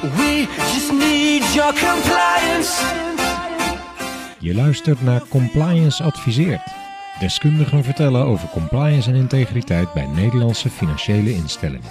[0.00, 2.82] We just need your compliance.
[4.38, 6.62] Je luistert naar Compliance Adviseert.
[7.18, 11.88] Deskundigen vertellen over compliance en integriteit bij Nederlandse financiële instellingen.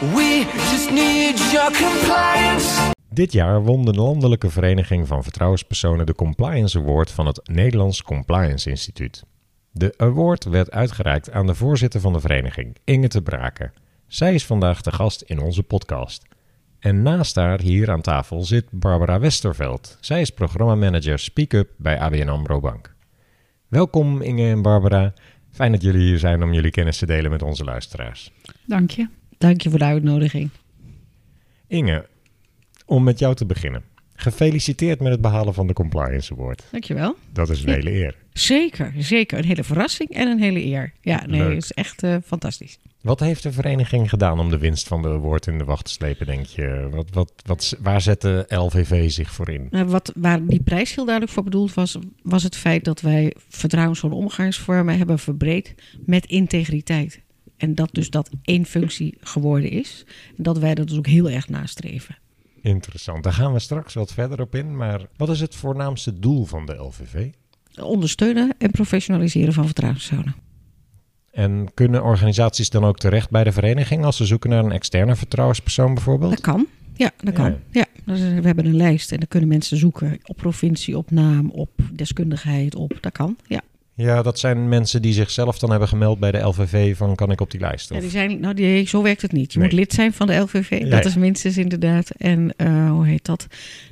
[0.00, 2.92] We just need your compliance.
[3.10, 8.70] Dit jaar won de Landelijke Vereniging van Vertrouwenspersonen de Compliance Award van het Nederlands Compliance
[8.70, 9.24] Instituut.
[9.72, 13.72] De award werd uitgereikt aan de voorzitter van de vereniging, Inge te Braken.
[14.06, 16.29] Zij is vandaag de gast in onze podcast.
[16.80, 19.96] En naast haar hier aan tafel zit Barbara Westerveld.
[20.00, 22.94] Zij is programmamanager Speak Up bij ABN AMRO Bank.
[23.68, 25.14] Welkom Inge en Barbara.
[25.50, 28.32] Fijn dat jullie hier zijn om jullie kennis te delen met onze luisteraars.
[28.66, 29.08] Dank je.
[29.38, 30.50] Dank je voor de uitnodiging.
[31.66, 32.06] Inge,
[32.86, 33.82] om met jou te beginnen.
[34.20, 36.62] Gefeliciteerd met het behalen van de Compliance Award.
[36.70, 37.16] Dankjewel.
[37.32, 37.74] Dat is een Ja.
[37.74, 38.14] hele eer.
[38.32, 39.38] Zeker, zeker.
[39.38, 40.92] Een hele verrassing en een hele eer.
[41.00, 41.56] Ja, nee, Leuk.
[41.56, 42.78] is echt eh, fantastisch.
[43.00, 45.90] Wat heeft de vereniging gedaan om de winst van de award in de wacht te
[45.90, 46.88] slepen, denk je?
[46.90, 49.66] Wat, wat, wat, waar zet de LVV zich voor in?
[49.70, 53.34] Nou, wat, waar die prijs heel duidelijk voor bedoeld was, was het feit dat wij
[53.48, 55.74] vertrouwensvolle omgangsvormen hebben verbreed
[56.06, 57.20] met integriteit.
[57.56, 60.04] En dat dus dat één functie geworden is.
[60.36, 62.16] En dat wij dat dus ook heel erg nastreven.
[62.62, 63.24] Interessant.
[63.24, 64.76] Daar gaan we straks wat verder op in.
[64.76, 67.28] Maar wat is het voornaamste doel van de LVV?
[67.82, 70.34] Ondersteunen en professionaliseren van vertrouwenspersonen.
[71.30, 75.16] En kunnen organisaties dan ook terecht bij de vereniging als ze zoeken naar een externe
[75.16, 76.30] vertrouwenspersoon bijvoorbeeld?
[76.30, 76.66] Dat kan.
[76.94, 77.56] Ja, dat kan.
[77.70, 77.86] Ja.
[78.04, 78.14] Ja.
[78.14, 82.74] we hebben een lijst en dan kunnen mensen zoeken op provincie, op naam, op deskundigheid,
[82.74, 82.98] op.
[83.00, 83.36] Dat kan.
[83.46, 83.60] Ja.
[84.00, 87.40] Ja, dat zijn mensen die zichzelf dan hebben gemeld bij de LVV van kan ik
[87.40, 87.88] op die lijst?
[87.88, 89.52] Ja, Of- die zijn, nou, die, zo werkt het niet.
[89.52, 89.68] Je Nee.
[89.68, 90.70] moet lid zijn van de LVV.
[90.70, 91.08] Ja, dat ja.
[91.08, 92.10] is minstens inderdaad.
[92.10, 93.46] En eh, hoe heet dat?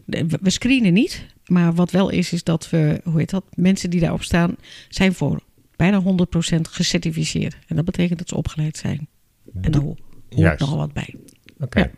[0.06, 1.26] We- screenen niet.
[1.46, 3.44] Maar wat wel is, is dat we, hoe heet dat?
[3.54, 4.56] Mensen die daarop staan,
[4.88, 5.40] zijn voor
[5.76, 7.56] bijna 100% gecertificeerd.
[7.66, 9.08] En dat betekent dat ze opgeleid zijn.
[9.60, 9.98] En daar ho- hoort
[10.28, 10.60] Juist.
[10.60, 11.14] nogal wat bij.
[11.60, 11.78] Oké.
[11.80, 11.90] Ja.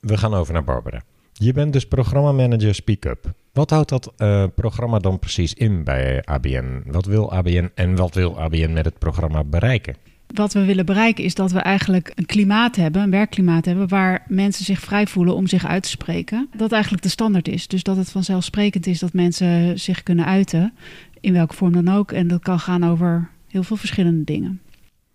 [0.00, 1.02] We gaan over naar Barbara.
[1.32, 3.32] Je bent dus programmamanager Speak Up.
[3.54, 6.82] Wat houdt dat eh, programma dan precies in bij ABN?
[6.86, 9.96] Wat wil ABN en wat wil ABN met het programma bereiken?
[10.26, 14.24] Wat we willen bereiken is dat we eigenlijk een klimaat hebben, een werkklimaat hebben, waar
[14.28, 16.48] mensen zich vrij voelen om zich uit te spreken.
[16.56, 17.68] Dat eigenlijk de standaard is.
[17.68, 20.72] Dus dat het vanzelfsprekend is dat mensen zich kunnen uiten,
[21.20, 22.12] in welke vorm dan ook.
[22.12, 24.60] En dat kan gaan over heel veel verschillende dingen.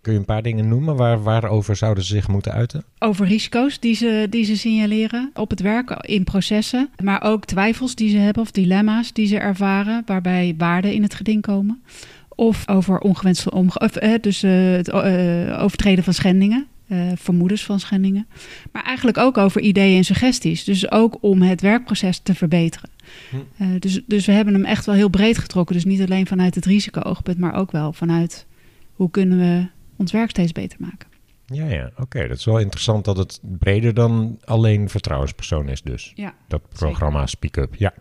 [0.00, 0.96] Kun je een paar dingen noemen?
[0.96, 2.84] Waar, waarover zouden ze zich moeten uiten?
[2.98, 6.90] Over risico's die ze, die ze signaleren op het werk, in processen.
[7.02, 11.14] Maar ook twijfels die ze hebben of dilemma's die ze ervaren, waarbij waarden in het
[11.14, 11.82] geding komen.
[12.28, 16.66] Of over ongewenste omge of, eh, dus, eh, het eh, overtreden van schendingen,
[17.14, 18.26] vermoedens van schendingen.
[18.72, 20.64] Maar eigenlijk ook over ideeën en suggesties.
[20.64, 22.90] Dus ook om het werkproces te verbeteren.
[23.30, 23.78] Hm.
[23.78, 25.74] Dus, dus we hebben hem echt wel heel breed getrokken.
[25.74, 28.46] Dus niet alleen vanuit het risico-oogpunt, maar ook wel vanuit
[28.94, 29.66] hoe kunnen we
[30.00, 31.08] ons werk steeds beter maken.
[31.46, 31.90] Ja, ja.
[31.96, 36.12] Oké, dat is wel interessant dat het breder dan alleen vertrouwenspersoon is dus.
[36.14, 36.34] Ja.
[36.48, 37.94] Dat programma Speak Up, ja.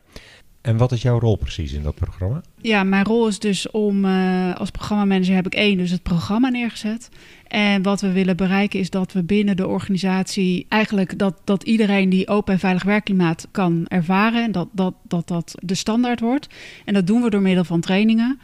[0.61, 2.41] En wat is jouw rol precies in dat programma?
[2.61, 6.49] Ja, mijn rol is dus om eh, als programmamanager heb ik één, dus het programma
[6.49, 7.09] neergezet.
[7.47, 12.09] En wat we willen bereiken is dat we binnen de organisatie eigenlijk dat, dat iedereen
[12.09, 14.43] die open en veilig werkklimaat kan ervaren.
[14.43, 16.47] En dat dat, dat dat de standaard wordt.
[16.85, 18.39] En dat doen we door middel van trainingen.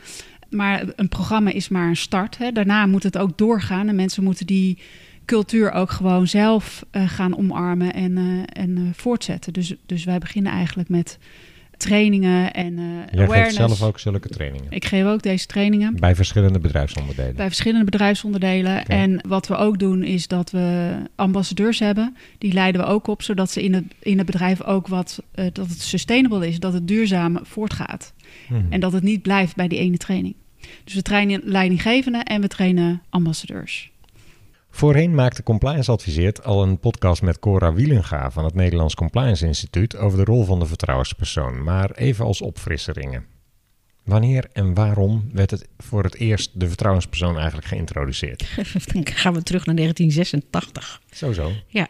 [0.50, 2.38] Maar een programma is maar een start.
[2.38, 2.52] Hè.
[2.52, 3.88] Daarna moet het ook doorgaan.
[3.88, 4.78] En mensen moeten die
[5.26, 9.54] cultuur ook gewoon zelf eh, gaan omarmen en, eh, en eh, voortzetten.
[9.54, 11.18] Dus, dus wij beginnen eigenlijk met
[11.78, 13.58] trainingen en eh Jij awareness.
[13.58, 14.68] geeft zelf ook zulke trainingen.
[14.70, 17.36] Ik geef ook deze trainingen Bij verschillende bedrijfsonderdelen.
[17.36, 18.86] bij verschillende bedrijfsonderdelen.
[18.86, 22.16] En wat we ook doen is dat we ambassadeurs hebben.
[22.38, 25.58] Die leiden we ook op, zodat ze in het, in het bedrijf ook wat dat
[25.58, 28.14] het sustainable is, dat het duurzaam voortgaat.
[28.50, 28.66] Mhm.
[28.70, 30.36] En dat het niet blijft bij die ene training.
[30.84, 33.92] Dus we trainen leidinggevenden en we trainen ambassadeurs.
[34.70, 39.98] Voorheen maakte Compliance Adviseert al een podcast met Cora Wielenga van het Nederlands Compliance Instituut
[39.98, 41.64] over de rol van de vertrouwenspersoon.
[41.64, 43.26] Maar even als opfrisseringen.
[44.04, 48.56] Wanneer en waarom werd het voor het eerst de vertrouwenspersoon eigenlijk geïntroduceerd?
[48.94, 51.02] Dan gaan we terug naar 1986.
[51.12, 51.52] Zo zo.
[51.68, 51.88] Ja,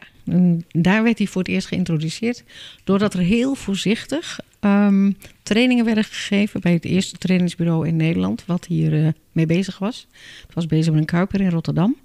[0.68, 2.44] daar werd hij voor het eerst geïntroduceerd.
[2.84, 5.12] Doordat er heel voorzichtig ehm,
[5.44, 10.08] trainingen werden gegeven bij het eerste trainingsbureau in Nederland, wat hier eh, mee bezig was.
[10.42, 11.96] Het was bezig met een Kuiper in Rotterdam.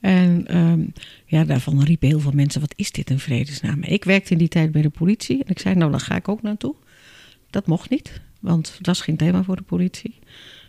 [0.00, 0.84] En ehm,
[1.26, 3.82] ja, daarvan riepen heel veel mensen: wat is dit in vredesnaam?
[3.82, 6.28] Ik werkte in die tijd bij de politie en ik zei: Nou, dan ga ik
[6.28, 6.74] ook naartoe.
[7.50, 10.18] Dat mocht niet, want dat is geen thema voor de politie.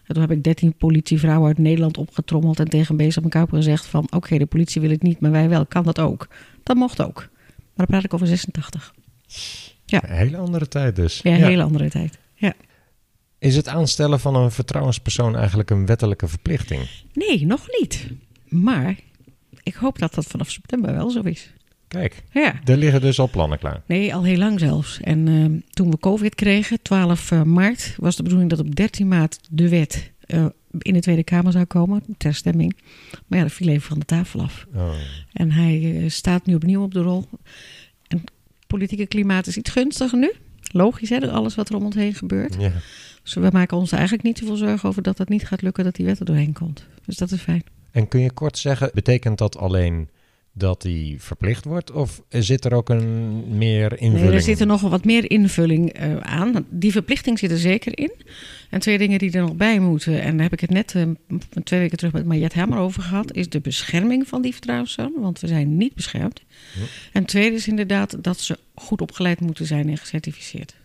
[0.06, 3.86] En toen heb ik 13 politievrouwen uit Nederland opgetrommeld en tegen bezig op elkaar gezegd
[3.86, 4.08] van...
[4.10, 5.66] oké, de politie wil het niet, maar wij wel.
[5.66, 6.28] Kan dat ook?
[6.66, 7.16] Dat mocht ook.
[7.58, 8.94] Maar dan praat ik over 86.
[9.86, 10.04] Ja.
[10.10, 11.20] Een hele andere tijd dus.
[11.24, 12.18] Ja, een hele andere tijd.
[12.36, 12.54] Ja.
[13.40, 16.90] Is het aanstellen van een vertrouwenspersoon eigenlijk een wettelijke verplichting?
[17.14, 18.08] Nee, nog niet.
[18.48, 18.96] Maar
[19.64, 21.54] ik hoop dat dat vanaf september wel zo is.
[21.88, 22.60] Kijk, Ja.
[22.64, 23.82] er liggen dus al plannen klaar.
[23.86, 25.00] Nee, al heel lang zelfs.
[25.02, 29.08] En ehm, toen we COVID kregen, 12 eh, maart, was de bedoeling dat op 13
[29.08, 30.46] maart de wet eh,
[30.80, 32.76] in de Tweede Kamer zou komen ter stemming.
[33.28, 34.68] Maar ja, dat viel even van de tafel af.
[34.76, 34.92] Oh.
[35.34, 37.26] En hij eh, staat nu opnieuw op de rol.
[38.08, 38.32] En het
[38.68, 40.34] politieke klimaat is iets gunstiger nu.
[40.72, 42.56] Logisch, hè, door alles wat er om ons heen gebeurt.
[42.60, 42.72] Ja.
[43.24, 45.96] Dus we maken ons eigenlijk niet zoveel zorgen over dat het niet gaat lukken dat
[45.96, 46.86] die wet er doorheen komt.
[47.06, 47.64] Dus dat is fijn.
[47.92, 50.10] En kun je kort zeggen, betekent dat alleen
[50.58, 51.92] dat die verplicht wordt?
[51.92, 54.26] Of zit er ook een meer invulling?
[54.26, 56.66] Nee, er zit er nog wat meer invulling eh, aan.
[56.70, 58.12] Die verplichting zit er zeker in.
[58.70, 61.04] En twee dingen die er nog bij moeten, en daar heb ik het net eh,
[61.64, 65.40] twee weken terug met Mariette Hammer over gehad, is de bescherming van die vertrouwenszoon, want
[65.40, 66.42] we zijn niet beschermd.
[66.74, 66.80] Hm.
[67.12, 70.76] En tweede is inderdaad dat ze goed opgeleid moeten zijn en gecertificeerd.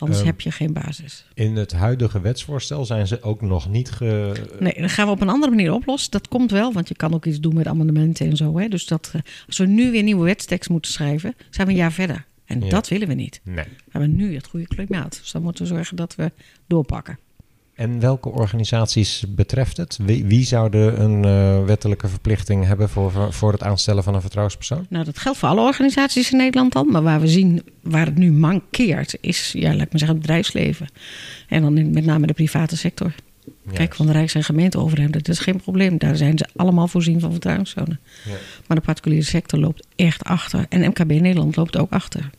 [0.00, 0.28] Anders Ehm.
[0.28, 1.24] heb je geen basis.
[1.34, 4.32] In het huidige wetsvoorstel zijn ze ook nog niet ge...
[4.58, 6.10] Nee, dat gaan we op een andere manier oplossen.
[6.10, 8.58] Dat komt wel, want je kan ook iets doen met amendementen en zo.
[8.58, 8.68] Hè.
[8.68, 11.92] Dus dat, eh, als we nu weer nieuwe wetstekst moeten schrijven, zijn we een jaar
[11.92, 12.24] verder.
[12.44, 12.68] En Ja.
[12.68, 13.40] dat willen we niet.
[13.44, 13.64] Nee.
[13.64, 15.18] We hebben nu het goede klimaat.
[15.20, 16.32] Dus dan moeten we zorgen dat we
[16.66, 17.18] doorpakken.
[17.80, 19.98] En welke organisaties betreft het?
[20.02, 24.86] Wie, wie zouden een eh, wettelijke verplichting hebben voor, voor het aanstellen van een vertrouwenspersoon?
[24.88, 26.90] Nou, dat geldt voor alle organisaties in Nederland dan.
[26.90, 30.20] Maar waar we zien waar het nu mankeert, is, ja, laat ik maar zeggen, het
[30.20, 30.86] bedrijfsleven.
[31.48, 33.14] En dan in- met name de private sector.
[33.72, 35.98] Kijk, van de Rijks- en gemeenteoverheden, dat is geen probleem.
[35.98, 38.00] Daar zijn ze allemaal voorzien van vertrouwenszonen.
[38.24, 38.34] Ja.
[38.66, 40.66] Maar de particuliere sector loopt echt achter.
[40.68, 42.30] En MKB Nederland loopt ook achter.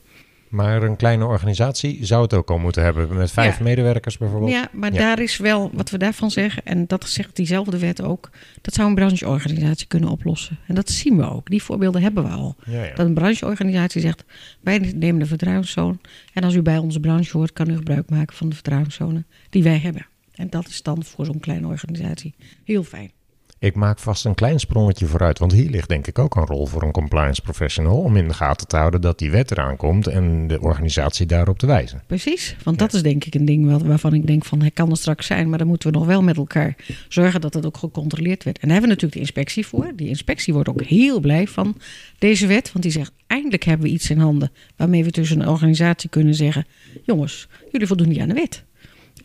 [0.51, 3.15] Maar een kleine organisatie zou het ook al moeten hebben.
[3.17, 3.63] Met vijf Ja.
[3.63, 4.51] medewerkers bijvoorbeeld.
[4.51, 4.99] Ja, maar Ja.
[4.99, 6.65] daar is wel wat we daarvan zeggen.
[6.65, 8.29] En dat zegt diezelfde wet ook.
[8.61, 10.57] Dat zou een brancheorganisatie kunnen oplossen.
[10.67, 11.49] En dat zien we ook.
[11.49, 12.55] Die voorbeelden hebben we al.
[12.65, 12.87] Ja.
[12.95, 14.23] Dat een brancheorganisatie zegt:
[14.61, 15.99] wij nemen de vertrouwenszoon.
[16.33, 19.63] En als u bij onze branche hoort, kan u gebruik maken van de vertrouwenszone die
[19.63, 20.05] wij hebben.
[20.35, 23.11] En dat is dan voor zo'n kleine organisatie heel fijn.
[23.61, 25.39] Ik maak vast een klein sprongetje vooruit.
[25.39, 27.97] Want hier ligt denk ik ook een rol voor een compliance professional.
[27.97, 30.07] Om in de gaten te houden dat die wet eraan komt.
[30.07, 32.01] En de organisatie daarop te wijzen.
[32.07, 34.97] Precies, want dat is denk ik een ding waarvan ik denk van hij kan er
[34.97, 36.75] straks zijn, maar dan moeten we nog wel met elkaar
[37.07, 38.59] zorgen dat het ook gecontroleerd wordt.
[38.59, 39.91] En daar hebben we natuurlijk de inspectie voor.
[39.95, 41.77] Die inspectie wordt ook heel blij van
[42.17, 45.47] deze wet, want die zegt eindelijk hebben we iets in handen waarmee we tussen een
[45.47, 46.65] organisatie kunnen zeggen,
[47.03, 48.63] jongens, jullie voldoen niet aan de wet.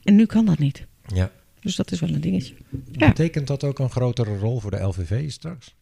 [0.04, 0.86] En nu kan dat niet.
[1.14, 1.30] Ja.
[1.66, 2.54] Dus dat is wel een dingetje.
[2.92, 3.06] Ja.
[3.08, 5.74] Betekent dat ook een grotere rol voor de LVV straks?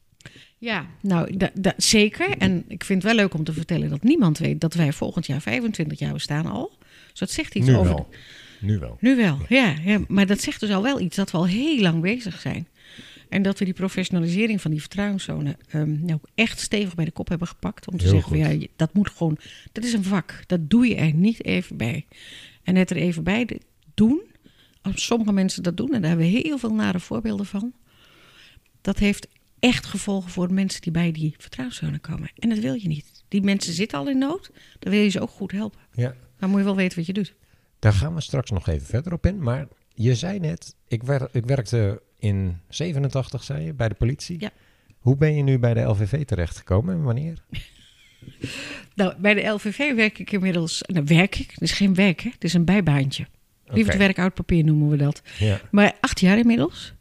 [0.59, 2.31] Ja, nou da- da- zeker.
[2.39, 5.27] En ik vind het wel leuk om te vertellen dat niemand weet dat wij volgend
[5.27, 6.73] jaar 25 jaar bestaan al.
[7.11, 7.95] Dus dat zegt iets nu over.
[7.95, 8.09] wel.
[8.61, 8.97] Nu wel.
[9.01, 10.01] Nu wel, ja, ja.
[10.09, 12.69] Maar dat zegt dus al wel iets dat we al heel lang bezig zijn.
[13.29, 17.29] En dat we die professionalisering van die vertrouwenszone ehm, nou echt stevig bij de kop
[17.29, 17.89] hebben gepakt.
[17.89, 19.39] Om te Heel zeggen, ja, dat moet gewoon,
[19.73, 20.43] dat is een vak.
[20.47, 22.07] Dat doe je er niet even bij.
[22.63, 23.49] En het er even bij
[23.95, 24.21] doen,
[24.95, 27.73] sommige mensen dat doen, en daar hebben we heel veel nare voorbeelden van.
[28.81, 29.29] Dat heeft
[29.59, 32.31] echt gevolgen voor de mensen die bij die vertrouwenszone komen.
[32.39, 33.25] En dat wil je niet.
[33.29, 35.81] Die mensen zitten al in nood, dan wil je ze ook goed helpen.
[35.95, 36.15] Ja.
[36.39, 37.35] Dan moet je wel weten wat je doet.
[37.79, 39.43] Daar gaan we straks nog even verder op in.
[39.43, 44.41] Maar je zei net, ik, wer- ik werkte in 87, zei je, bij de politie.
[44.41, 44.51] Ja.
[44.99, 47.45] Hoe ben je nu bij de LVV terechtgekomen en wanneer?
[48.95, 50.83] Nou, bij de LVV werk ik inmiddels.
[50.87, 51.51] Nou, werk ik?
[51.51, 52.31] Het is geen werk, hè?
[52.31, 53.27] Het is een bijbaantje.
[53.67, 53.99] Liefde Oké.
[53.99, 55.23] werk oud papier noemen we dat.
[55.39, 55.61] Ja.
[55.71, 56.95] Maar acht jaar inmiddels.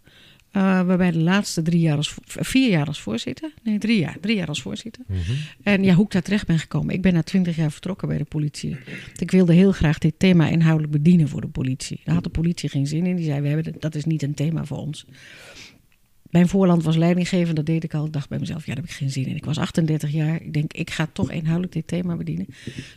[0.52, 3.54] Eh, waarbij de laatste drie jaar als, vier jaar als voorzitter.
[3.64, 4.18] Nee, drie jaar.
[4.22, 5.04] Drie jaar als voorzitter.
[5.08, 5.20] Mhm.
[5.64, 6.94] En ja, hoe ik daar terecht ben gekomen.
[6.94, 8.78] Ik ben na twintig jaar vertrokken bij de politie.
[9.16, 12.00] Ik wilde heel graag dit thema inhoudelijk bedienen voor de politie.
[12.04, 13.16] Daar had de politie geen zin in.
[13.16, 15.06] Die zei, we hebben dat is niet een thema voor ons.
[16.34, 18.06] Mijn voorland was leidinggevend, dat deed ik al.
[18.06, 19.36] Ik dacht bij mezelf, ja, daar heb ik geen zin in.
[19.36, 20.42] Ik was 38 jaar.
[20.42, 22.46] Ik denk, ik ga toch inhoudelijk dit thema bedienen.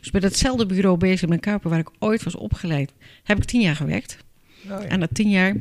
[0.01, 2.93] Dus bij datzelfde bureau bezig met Kuiper, waar ik ooit was opgeleid,
[3.25, 4.19] heb ik tien jaar gewerkt.
[4.65, 4.83] Oh, ja.
[4.83, 5.57] En na tien jaar,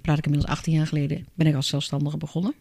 [0.00, 2.54] praat ik inmiddels 18 jaar geleden, ben ik als zelfstandige begonnen.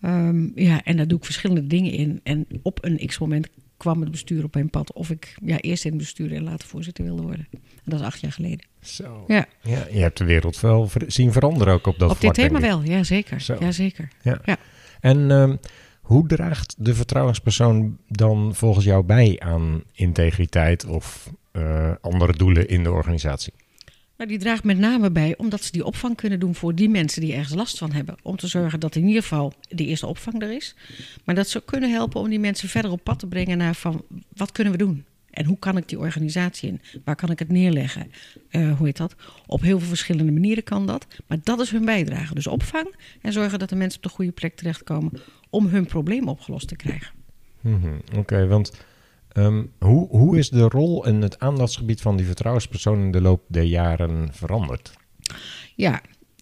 [0.00, 2.20] Ehm, ja, en daar doe ik verschillende dingen in.
[2.22, 3.48] En op een x-moment
[3.80, 6.68] kwam het bestuur op mijn pad of ik ja, eerst in het bestuur en later
[6.68, 7.48] voorzitter wilde worden.
[7.52, 8.66] En dat is acht jaar geleden.
[8.82, 9.24] Zo.
[9.26, 12.34] Ja, Ja, je hebt de wereld wel ver- zien veranderen ook op dat op vlak.
[12.34, 13.40] dit thema wel, ja zeker.
[13.40, 13.56] Zo.
[13.60, 14.08] Ja, zeker.
[15.00, 15.56] En ehm,
[16.00, 22.82] hoe draagt de vertrouwenspersoon dan volgens jou bij aan integriteit of eh, andere doelen in
[22.82, 23.52] de organisatie?
[24.20, 27.20] Nou, die draagt met name bij omdat ze die opvang kunnen doen voor die mensen
[27.20, 28.16] die ergens last van hebben.
[28.22, 30.74] Om te zorgen dat in ieder geval de eerste opvang er is.
[31.24, 34.04] Maar dat ze kunnen helpen om die mensen verder op pad te brengen naar van
[34.36, 35.04] wat kunnen we doen?
[35.30, 36.80] En hoe kan ik die organisatie in?
[37.04, 38.12] Waar kan ik het neerleggen?
[38.48, 39.14] Eh, hoe heet dat?
[39.46, 41.06] Op heel veel verschillende manieren kan dat.
[41.26, 42.34] Maar dat is hun bijdrage.
[42.34, 45.12] Dus opvang en zorgen dat de mensen op de goede plek terechtkomen
[45.50, 47.12] om hun probleem opgelost te krijgen.
[47.60, 48.72] Mhm, Oké, want
[49.32, 53.42] ehm, hoe, hoe is de rol en het aandachtsgebied van die vertrouwenspersoon in de loop
[53.48, 54.92] der jaren veranderd?
[55.74, 56.00] Ja,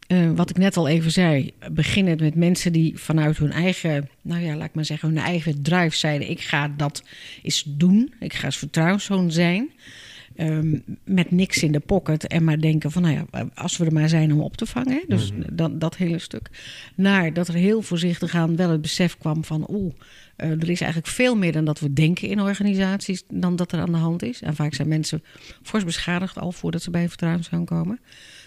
[0.09, 4.43] eh, wat ik net al even zei, beginnen met mensen die vanuit hun eigen, nou
[4.43, 7.03] ja, laat ik maar zeggen, hun eigen drive zeiden: ik ga dat
[7.43, 8.15] eens doen.
[8.21, 9.71] Ik ga eens vertrouwenszoon zijn.
[10.39, 13.93] Ehm, met niks in de pocket en maar denken van, nou ja, als we er
[13.93, 14.93] maar zijn om op te vangen.
[14.93, 15.03] hè.
[15.09, 16.51] Dus dat, dat hele stuk.
[16.95, 19.93] Naar dat er heel voorzichtig aan wel het besef kwam van, oeh,
[20.37, 23.81] eh, er is eigenlijk veel meer dan dat we denken in organisaties dan dat er
[23.81, 24.43] aan de hand is.
[24.43, 25.23] En vaak zijn mensen
[25.63, 28.01] fors beschadigd al voordat ze bij een vertrouwenszoon komen.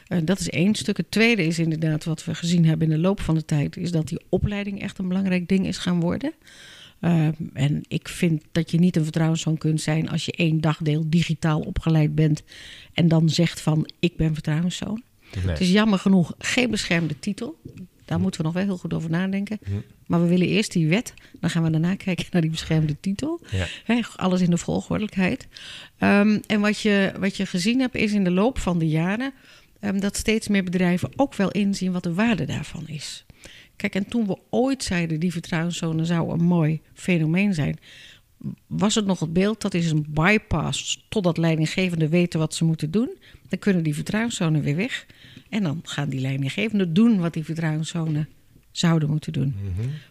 [0.07, 0.97] Eh, dat is één stuk.
[0.97, 3.91] Het tweede is inderdaad wat we gezien hebben in de loop van de tijd, is
[3.91, 6.33] dat die opleiding echt een belangrijk ding is gaan worden.
[7.01, 11.03] Uh, en ik vind dat je niet een vertrouwenszoon kunt zijn als je één dagdeel
[11.07, 12.43] digitaal opgeleid bent
[12.93, 15.01] en dan zegt van ik ben vertrouwenszoon.
[15.35, 15.45] Nee.
[15.45, 17.59] Het is jammer genoeg geen beschermde titel.
[18.05, 19.59] Daar moeten we nog wel heel goed over nadenken.
[20.07, 21.13] Maar we willen eerst die wet.
[21.39, 23.41] Dan gaan we daarna kijken naar die beschermde titel.
[23.85, 24.01] Ja.
[24.15, 25.47] Alles in de volgordelijkheid.
[25.97, 29.33] Ehm, en wat je, wat je gezien hebt is in de loop van de jaren...
[29.79, 33.25] ehm, dat steeds meer bedrijven ook wel inzien wat de waarde daarvan is.
[33.81, 35.19] Kijk, en toen we ooit zeiden...
[35.19, 37.77] die vertrouwenszone zou een mooi fenomeen zijn...
[38.67, 41.05] was het nog het beeld dat is een bypass...
[41.09, 43.09] totdat leidinggevenden weten wat ze moeten doen.
[43.49, 45.05] Dan kunnen die vertrouwenszone weer weg...
[45.49, 48.27] En dan gaan die leidinggevenden doen wat die vertrouwenszone
[48.71, 49.55] zouden moeten doen.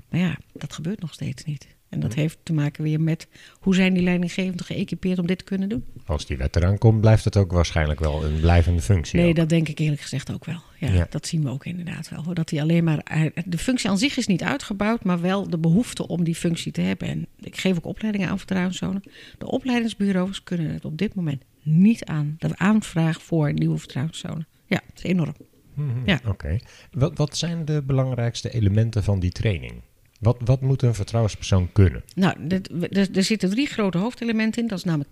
[0.08, 1.66] Maar ja, dat gebeurt nog steeds niet.
[1.90, 3.28] En dat heeft te maken weer met
[3.60, 5.84] hoe zijn die leidinggevenden geëquipeerd om dit te kunnen doen.
[6.06, 9.20] Als die wet eraan komt, blijft het ook waarschijnlijk wel een blijvende functie.
[9.20, 9.36] Nee, ook.
[9.36, 10.60] dat denk ik eerlijk gezegd ook wel.
[10.78, 11.06] Ja, Ja.
[11.10, 12.22] dat zien we ook inderdaad wel.
[12.24, 12.34] hoor.
[12.34, 15.58] Dat die alleen maar eh, de functie aan zich is niet uitgebouwd, maar wel de
[15.58, 17.08] behoefte om die functie te hebben.
[17.08, 19.02] En ik geef ook opleidingen aan vertrouwenszonen.
[19.38, 22.34] De opleidingsbureaus kunnen het op dit moment niet aan.
[22.38, 24.46] De aanvraag voor nieuwe vertrouwenszonen.
[24.66, 25.34] Ja, dat is enorm.
[25.74, 26.20] Mhm, Ja.
[26.26, 26.58] Oké.
[26.92, 29.72] Wat, wat zijn de belangrijkste elementen van die training?
[30.20, 32.02] Wat, wat moet een vertrouwenspersoon kunnen?
[32.14, 34.68] Nou, dit- er, er zitten drie grote hoofdelementen in.
[34.68, 35.10] Dat is namelijk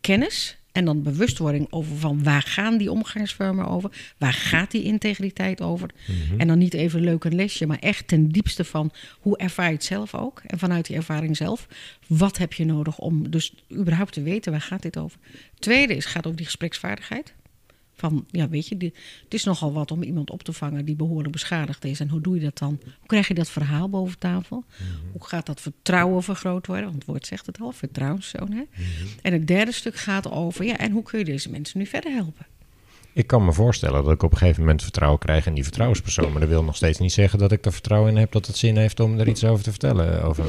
[0.00, 3.90] kennis en dan bewustwording over van waar gaan die omgangsvormen over?
[4.18, 5.90] Waar gaat die integriteit over?
[6.38, 9.72] En dan niet even leuk een lesje, maar echt ten diepste van hoe ervaar je
[9.72, 10.42] het zelf ook?
[10.46, 11.66] En vanuit die ervaring zelf,
[12.06, 15.18] wat heb je nodig om dus überhaupt te weten waar gaat dit over?
[15.58, 17.34] Tweede is, gaat over die gespreksvaardigheid.
[18.00, 20.94] Van, ja, weet je, die- het is nogal wat om iemand op te vangen die
[20.96, 22.00] behoorlijk beschadigd is.
[22.00, 22.78] En hoe doe je dat dan?
[22.84, 24.64] Hoe krijg je dat verhaal boven tafel?
[25.12, 26.84] Hoe gaat dat vertrouwen vergroot worden?
[26.84, 28.52] Want het woord zegt het al, vertrouwenszoon.
[28.52, 28.62] Hè?
[29.22, 32.12] En het derde stuk gaat over, ja, en hoe kun je deze mensen nu verder
[32.12, 32.46] helpen?
[33.12, 36.30] Ik kan me voorstellen dat ik op een gegeven moment vertrouwen krijg in die vertrouwenspersoon.
[36.32, 38.56] Maar dat wil nog steeds niet zeggen dat ik er vertrouwen in heb dat het
[38.56, 40.22] zin heeft om er iets over te vertellen.
[40.22, 40.44] Over,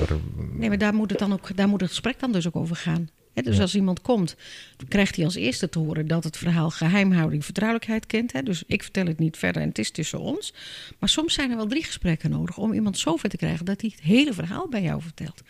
[0.53, 2.75] Nee, maar daar moet het dan ook, daar moet het gesprek dan dus ook over
[2.75, 3.09] gaan.
[3.33, 4.35] Dus als iemand komt,
[4.77, 8.45] dan krijgt hij als eerste te horen dat het verhaal geheimhouding, vertrouwelijkheid kent.
[8.45, 10.53] Dus ik vertel het niet verder en het is tussen ons.
[10.99, 13.91] Maar soms zijn er wel drie gesprekken nodig om iemand zover te krijgen dat hij
[13.95, 15.41] het hele verhaal bij jou vertelt.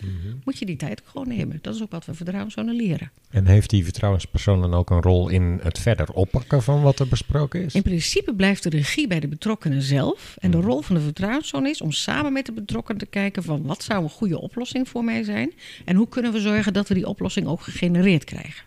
[0.44, 1.60] Moet je die tijd ook gewoon nemen.
[1.62, 3.12] Dat is ook wat we vertrouwenszonen leren.
[3.30, 7.08] En heeft die vertrouwenspersoon dan ook een rol in het verder oppakken van wat er
[7.08, 7.74] besproken is?
[7.74, 10.36] In principe blijft de regie bij de betrokkenen zelf.
[10.40, 13.64] En de rol van de vertrouwenszoon is om samen met de betrokkenen te kijken van
[13.64, 15.54] wat zou een goede oplossing voor mij zijn.
[15.86, 18.66] En hoe kunnen we zorgen dat we die oplossing ook gegenereerd krijgen.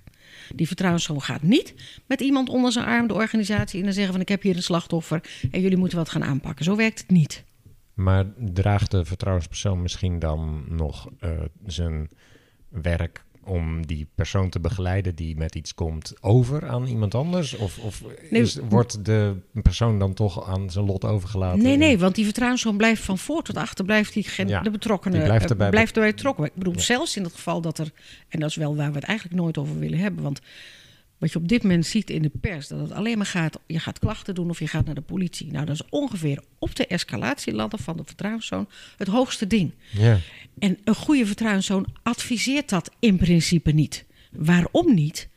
[0.55, 1.75] Die vertrouwenszoon gaat niet
[2.07, 4.63] met iemand onder zijn arm de organisatie in en zeggen van ik heb hier een
[4.63, 5.21] slachtoffer
[5.51, 6.65] en jullie moeten wat gaan aanpakken.
[6.65, 7.45] Zo werkt het niet.
[7.95, 11.31] Maar draagt de vertrouwenspersoon misschien dan nog eh,
[11.67, 12.09] zijn
[12.69, 17.55] werk om die persoon te begeleiden die met iets komt over aan iemand anders?
[17.57, 18.41] Of, of Nee.
[18.43, 21.63] is, wordt de persoon dan toch aan zijn lot overgelaten?
[21.63, 25.17] Nee, nee, want die vertrouwenszoon blijft van voor tot achter, blijft die, Ja, de betrokkenen,
[25.19, 26.45] die blijft eh, erbij blijft erbij betrokken.
[26.45, 26.81] Ik bedoel, Ja.
[26.81, 27.91] zelfs in het geval dat er,
[28.29, 30.41] en dat is wel waar we het eigenlijk nooit over willen hebben, want
[31.25, 33.79] wat je op dit moment ziet in de pers, dat het alleen maar gaat, je
[33.79, 35.51] gaat klachten doen of je gaat naar de politie.
[35.53, 39.73] Nou, dat is ongeveer op de escalatieladder van de vertrouwenszoon het hoogste ding.
[39.93, 40.19] Ja.
[40.59, 44.05] En een goede vertrouwenszoon adviseert dat in principe niet.
[44.33, 45.29] Waarom niet?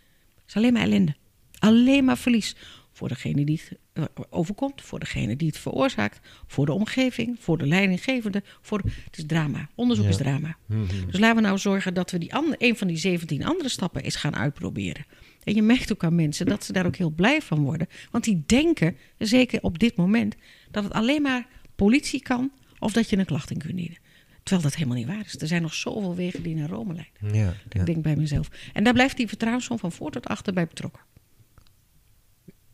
[0.48, 1.16] is alleen maar ellende.
[1.60, 2.56] Alleen maar verlies.
[2.92, 7.58] Voor degene die het eh, overkomt, voor degene die het veroorzaakt, voor de omgeving, voor
[7.58, 8.44] de leidinggevende.
[8.62, 9.70] Voor de- het is drama.
[9.76, 10.12] Onderzoek Ja.
[10.12, 10.58] is drama.
[10.66, 10.82] Mhm.
[11.12, 14.16] Dus laten we nou zorgen dat we die een van die 17 andere stappen eens
[14.16, 15.06] gaan uitproberen.
[15.48, 17.88] En je merkt ook aan mensen dat ze daar ook heel blij van worden.
[18.12, 20.36] Want die denken, zeker op dit moment,
[20.72, 23.98] dat het alleen maar politie kan of dat je een klacht in kunt dienen.
[24.44, 25.42] Terwijl dat helemaal niet waar is.
[25.42, 27.40] Er zijn nog zoveel wegen die naar Rome leiden.
[27.40, 27.80] Ja, Dat ja.
[27.80, 28.50] Ik denk bij mezelf.
[28.74, 31.02] En daar blijft die vertrouwenszoon van voor tot achter bij betrokken.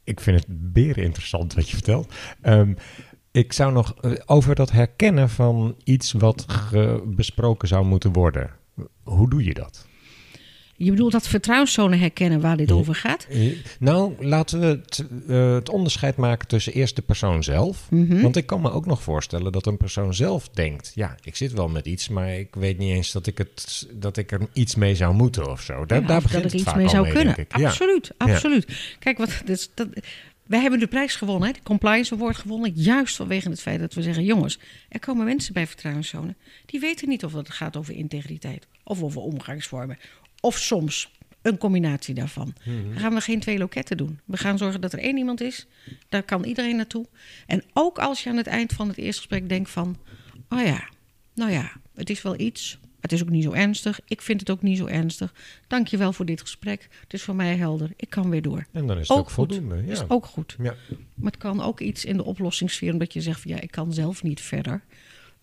[0.03, 2.13] Ik vind het beren interessant wat je vertelt.
[2.41, 2.73] Ehm,
[3.31, 6.45] ik zou nog eh, over dat herkennen van iets wat
[7.05, 8.51] besproken zou moeten worden.
[9.03, 9.87] Hoe doe je dat?
[10.83, 13.27] Je bedoelt dat vertrouwenszonen herkennen waar dit over gaat?
[13.79, 17.87] Nou, laten we het, eh, het onderscheid maken tussen eerst de persoon zelf.
[17.89, 18.21] Mhm.
[18.21, 21.51] Want ik kan me ook nog voorstellen dat een persoon zelf denkt: ja, ik zit
[21.51, 24.75] wel met iets, maar ik weet niet eens dat ik, het, dat ik er iets
[24.75, 25.85] mee zou moeten of zo.
[25.85, 27.35] Daar, Ja, daar of begint dat ik het iets mee zou mee, kunnen.
[27.57, 27.67] Ja.
[27.67, 28.95] Absoluut, absoluut.
[28.99, 29.87] Kijk, wat, dus dat,
[30.43, 32.71] wij hebben de prijs gewonnen, hè, de Compliance Award gewonnen.
[32.75, 34.59] Juist vanwege het feit dat we zeggen: jongens,
[34.89, 36.35] er komen mensen bij vertrouwenszone.
[36.65, 39.97] die weten niet of het gaat over integriteit of over omgangsvormen.
[40.43, 42.53] Of soms een combinatie daarvan.
[42.65, 44.19] Dan gaan we geen twee loketten doen.
[44.25, 45.67] We gaan zorgen dat er één iemand is.
[46.09, 47.05] Daar kan iedereen naartoe.
[47.47, 49.97] En ook als je aan het eind van het eerste gesprek denkt van...
[50.49, 50.89] oh ja,
[51.35, 52.79] nou ja, het is wel iets.
[52.99, 53.99] Het is ook niet zo ernstig.
[54.07, 55.33] Ik vind het ook niet zo ernstig.
[55.67, 56.87] Dank je wel voor dit gesprek.
[57.01, 57.91] Het is voor mij helder.
[57.95, 58.65] Ik kan weer door.
[58.71, 59.33] En dan is het ook, goed.
[59.33, 59.75] voldoende.
[59.75, 59.91] Ja.
[59.91, 60.55] Is ook goed.
[60.57, 60.75] Ja.
[61.13, 62.91] Maar het kan ook iets in de oplossingssfeer...
[62.93, 64.83] omdat je zegt van ja, ik kan zelf niet verder.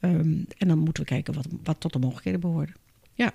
[0.00, 2.75] Ehm, en dan moeten we kijken wat, wat tot de mogelijkheden behoren.
[3.14, 3.33] Ja.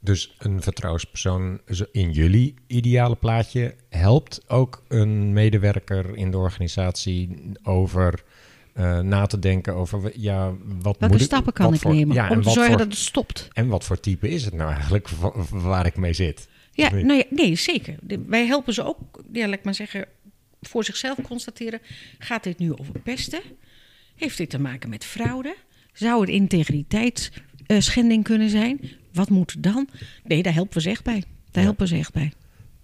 [0.00, 1.60] Dus een vertrouwenspersoon
[1.92, 8.22] in jullie ideale plaatje helpt ook een medewerker in de organisatie over
[8.72, 12.14] eh, na te denken over ja, wat Welke moet ik- stappen kan ik voor- nemen
[12.14, 13.48] ja, om te zorgen voor- dat het stopt?
[13.52, 16.48] En wat voor type is het nou eigenlijk wa- waar ik mee zit?
[16.72, 17.94] Ja, nou ja, nee, zeker.
[18.26, 18.98] Wij helpen ze ook,
[19.32, 20.06] ja, laat ik maar zeggen,
[20.60, 21.80] voor zichzelf constateren.
[22.18, 23.40] Gaat dit nu over pesten?
[24.16, 25.56] Heeft dit te maken met fraude?
[25.92, 28.80] Zou het integriteitsschending kunnen zijn?
[29.18, 29.88] Wat moet dan?
[30.24, 31.22] Nee, daar helpen we ze echt bij.
[31.50, 32.32] Daar helpen we ze echt bij.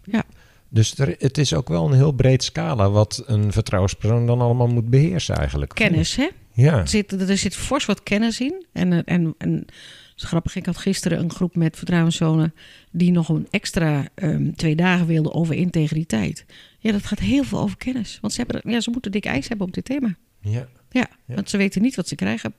[0.05, 0.25] Ja,
[0.69, 4.67] Dus er, het is ook wel een heel breed scala wat een vertrouwenspersoon dan allemaal
[4.67, 5.75] moet beheersen eigenlijk.
[5.75, 6.29] kennis, hè?
[6.53, 6.79] Ja.
[6.79, 8.67] Er zit, er zit fors wat kennis in.
[8.73, 9.73] En, en, en het
[10.17, 12.55] is grappig, ik had gisteren een groep met vertrouwenszonen...
[12.93, 16.45] die nog een extra ehm, twee dagen wilden over integriteit.
[16.79, 18.19] Ja, dat gaat heel veel over kennis.
[18.21, 20.15] Want ze, hebben, ja, ze moeten dik ijs hebben op dit thema.
[20.41, 20.69] ja.
[20.91, 21.35] Ja, Ja.
[21.35, 22.55] want ze weten niet wat ze krijgen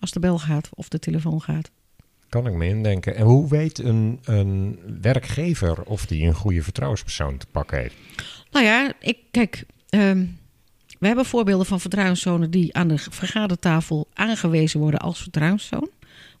[0.00, 1.70] als de bel gaat of de telefoon gaat.
[2.30, 3.16] Kan ik me indenken.
[3.16, 7.94] En hoe weet een, een werkgever of die een goede vertrouwenspersoon te pakken heeft?
[8.50, 10.24] Nou ja, ik, kijk, ehm,
[10.98, 15.88] we hebben voorbeelden van vertrouwenszonen die aan de vergadertafel aangewezen worden als vertrouwenszoon.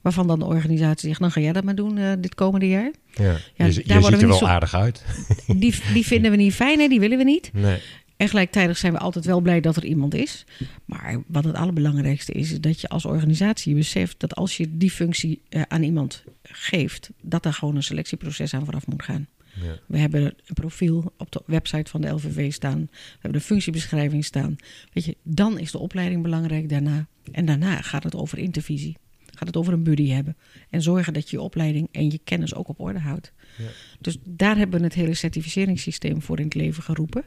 [0.00, 2.90] Waarvan dan de organisatie zegt, dan ga jij dat maar doen eh, dit komende jaar.
[3.14, 3.36] Ja.
[3.54, 5.04] Ja, je ziet er wel zo- aardig uit.
[5.46, 6.88] Die, die vinden we niet fijn, hè?
[6.88, 7.50] die willen we niet.
[7.52, 7.78] Nee.
[8.20, 10.44] En gelijktijdig zijn we altijd wel blij dat er iemand is.
[10.84, 14.90] Maar wat het allerbelangrijkste is, is dat je als organisatie beseft dat als je die
[14.90, 19.26] functie eh, aan iemand geeft, dat daar gewoon een selectieproces aan vooraf moet gaan.
[19.54, 19.78] Ja.
[19.86, 22.88] We hebben een profiel op de website van de LVV staan.
[22.90, 24.56] We hebben de functiebeschrijving staan.
[24.92, 27.06] Weet je, dan is de opleiding belangrijk daarna.
[27.32, 28.96] En daarna gaat het over intervisie.
[29.34, 30.36] Gaat het over een buddy hebben.
[30.70, 33.32] En zorgen dat je je opleiding en je kennis ook op orde houdt.
[33.58, 33.64] Ja.
[34.00, 37.24] Dus daar hebben we het hele certificeringssysteem voor in het leven geroepen.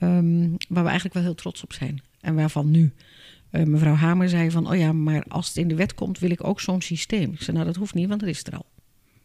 [0.00, 2.02] Ehm, waar we eigenlijk wel heel trots op zijn.
[2.20, 2.92] En waarvan nu
[3.50, 4.70] eh, mevrouw Hamer zei van...
[4.70, 7.32] oh ja, maar als het in de wet komt, wil ik ook zo'n systeem.
[7.32, 8.66] Ik zei, nou dat hoeft niet, want dat is er al.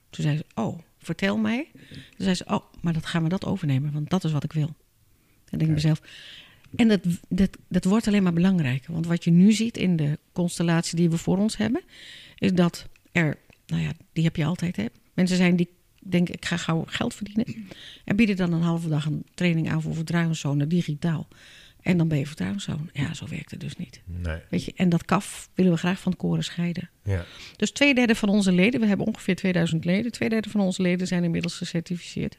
[0.10, 1.68] Toen zei ze, oh, vertel mij.
[1.90, 4.54] Toen zei ze, oh, maar dat gaan we dat overnemen, want dat is wat ik
[4.54, 4.76] wil.
[5.50, 6.02] En denk ik mezelf...
[6.76, 8.94] En dat, dat, dat wordt alleen maar belangrijker.
[8.94, 11.82] Want wat je nu ziet in de constellatie die we voor ons hebben...
[12.38, 14.86] is dat er, nou ja, die heb je altijd, hè.
[15.14, 15.70] Mensen zijn die
[16.10, 17.68] denken, ik ga gauw geld verdienen.
[18.06, 21.28] En bieden dan een halve dag een training aan voor vertrouwenszone digitaal.
[21.82, 22.90] En dan ben je vertrouwenszoon.
[22.94, 24.02] Ja, zo werkt het dus niet.
[24.06, 24.40] Nee.
[24.50, 26.90] Weet je, en dat kaf willen we graag van het koren scheiden.
[27.04, 27.26] Ja.
[27.56, 30.82] Dus twee derde van onze leden, we hebben ongeveer 2000 leden, twee derde van onze
[30.82, 32.38] leden zijn inmiddels gecertificeerd.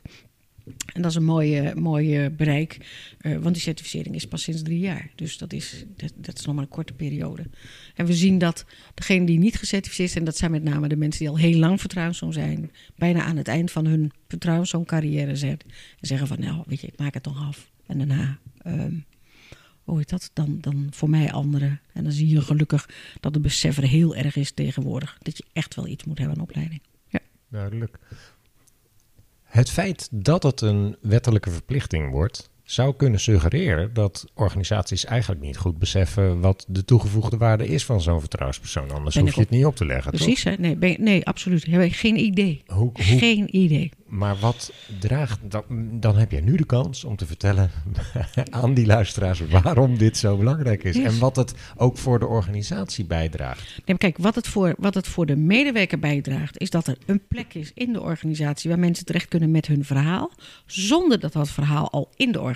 [0.67, 2.79] En dat is een mooie, mooie bereik,
[3.19, 5.11] eh, want die certificering is pas sinds drie jaar.
[5.15, 7.47] Dus dat is, dat, dat is nog maar een korte periode.
[7.95, 11.21] En we zien dat degenen die niet gecertificeerd zijn, dat zijn met name de mensen
[11.21, 15.59] die al heel lang vertrouwenszoon zijn, bijna aan het eind van hun vertrouwenszoon carrière zijn.
[16.01, 17.71] En zeggen van, nou weet je, ik maak het toch af.
[17.87, 18.95] En daarna, ehm,
[19.83, 21.81] hoe heet dat, dan, dan voor mij anderen.
[21.93, 22.89] En dan zie je gelukkig
[23.21, 25.19] dat het besef er heel erg is tegenwoordig.
[25.23, 26.81] Dat je echt wel iets moet hebben aan opleiding.
[27.09, 27.21] Ja.
[27.49, 27.99] Duidelijk.
[29.57, 35.57] Het feit dat het een wettelijke verplichting wordt, zou kunnen suggereren dat organisaties eigenlijk niet
[35.57, 38.91] goed beseffen wat de toegevoegde waarde is van zo'n vertrouwenspersoon.
[38.91, 40.13] Anders Ben hoef je het niet op te leggen.
[40.13, 40.21] toch?
[40.21, 40.55] Precies, hè?
[40.59, 41.65] Nee, ben je- nee, absoluut.
[41.65, 42.63] Heb ik geen idee.
[42.67, 43.91] Hoe, hoe, Geen idee.
[44.07, 47.71] maar wat draagt, dan, dan heb je nu de kans om te vertellen
[48.51, 50.97] aan die luisteraars waarom dit zo belangrijk is.
[50.97, 51.05] Yes.
[51.15, 53.65] En wat het ook voor de organisatie bijdraagt.
[53.67, 56.97] Nee, maar kijk, wat het, voor, wat het voor de medewerker bijdraagt, is dat er
[57.07, 60.31] een plek is in de organisatie waar mensen terecht kunnen met hun verhaal,
[60.67, 62.55] zonder dat dat verhaal al in de organisatie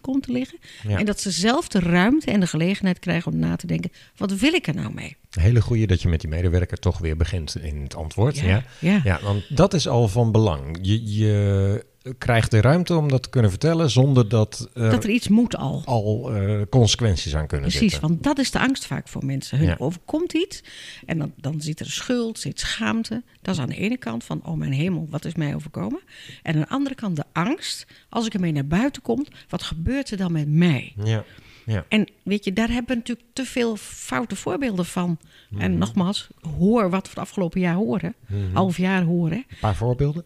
[0.00, 0.58] komt te liggen.
[0.88, 0.98] Ja.
[0.98, 4.32] En dat ze zelf de ruimte en de gelegenheid krijgen om na te denken: wat
[4.32, 5.16] wil ik er nou mee?
[5.30, 8.38] Een hele goede dat je met die medewerker toch weer begint in het antwoord.
[8.38, 8.64] Ja, ja.
[8.78, 9.00] ja.
[9.04, 10.78] Ja, want dat is al van belang.
[10.82, 11.84] Je, je
[12.18, 15.56] krijgt de ruimte om dat te kunnen vertellen zonder dat er, dat er iets moet
[15.56, 15.82] al.
[15.84, 18.08] al eh, consequenties aan kunnen Precies, zitten.
[18.08, 19.58] want dat is de angst vaak voor mensen.
[19.58, 19.76] Hun Ja.
[19.78, 20.62] overkomt iets
[21.06, 23.22] en dan, dan zit er schuld, zit schaamte.
[23.42, 26.00] Dat is aan de ene kant van, oh mijn hemel, wat is mij overkomen?
[26.42, 30.10] En aan de andere kant de angst, als ik ermee naar buiten kom, wat gebeurt
[30.10, 30.92] er dan met mij?
[31.04, 31.24] Ja,
[31.66, 31.84] ja.
[31.88, 35.18] En weet je, daar hebben we natuurlijk te veel foute voorbeelden van.
[35.58, 35.78] En Mhm.
[35.78, 38.14] nogmaals, hoor wat we het afgelopen jaar horen.
[38.52, 39.36] Half jaar horen.
[39.48, 40.22] Een paar voorbeelden?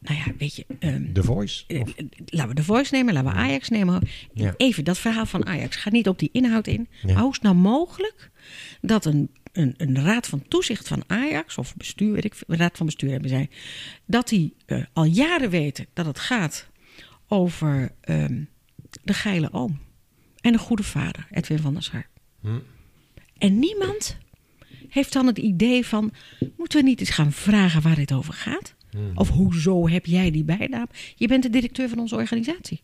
[0.00, 0.64] Nou ja, weet je,
[1.12, 1.64] The Voice?
[1.66, 1.94] eh, Of-
[2.26, 4.02] laten we de Voice nemen, laten we Ajax nemen.
[4.32, 4.54] Ja.
[4.56, 5.76] Even dat verhaal van Ajax.
[5.76, 6.88] Ga niet op die inhoud in.
[7.06, 7.14] Ja.
[7.20, 8.30] Hoe is het nou mogelijk
[8.80, 12.86] dat een, een, een raad van toezicht van Ajax, of bestuur, weet ik, raad van
[12.86, 13.48] bestuur hebben zij,
[14.06, 16.68] dat die eh, al jaren weten dat het gaat
[17.28, 18.42] over ehm,
[19.02, 19.78] de geile oom
[20.40, 22.06] en de goede vader, Edwin van der Sar.
[22.40, 22.58] Hm.
[23.38, 24.18] En niemand
[24.88, 26.12] heeft dan het idee van,
[26.56, 28.74] moeten we niet eens gaan vragen waar dit over gaat?
[28.98, 29.18] Hm.
[29.18, 30.86] Of hoezo heb jij die bijnaam?
[31.16, 32.82] Je bent de directeur van onze organisatie.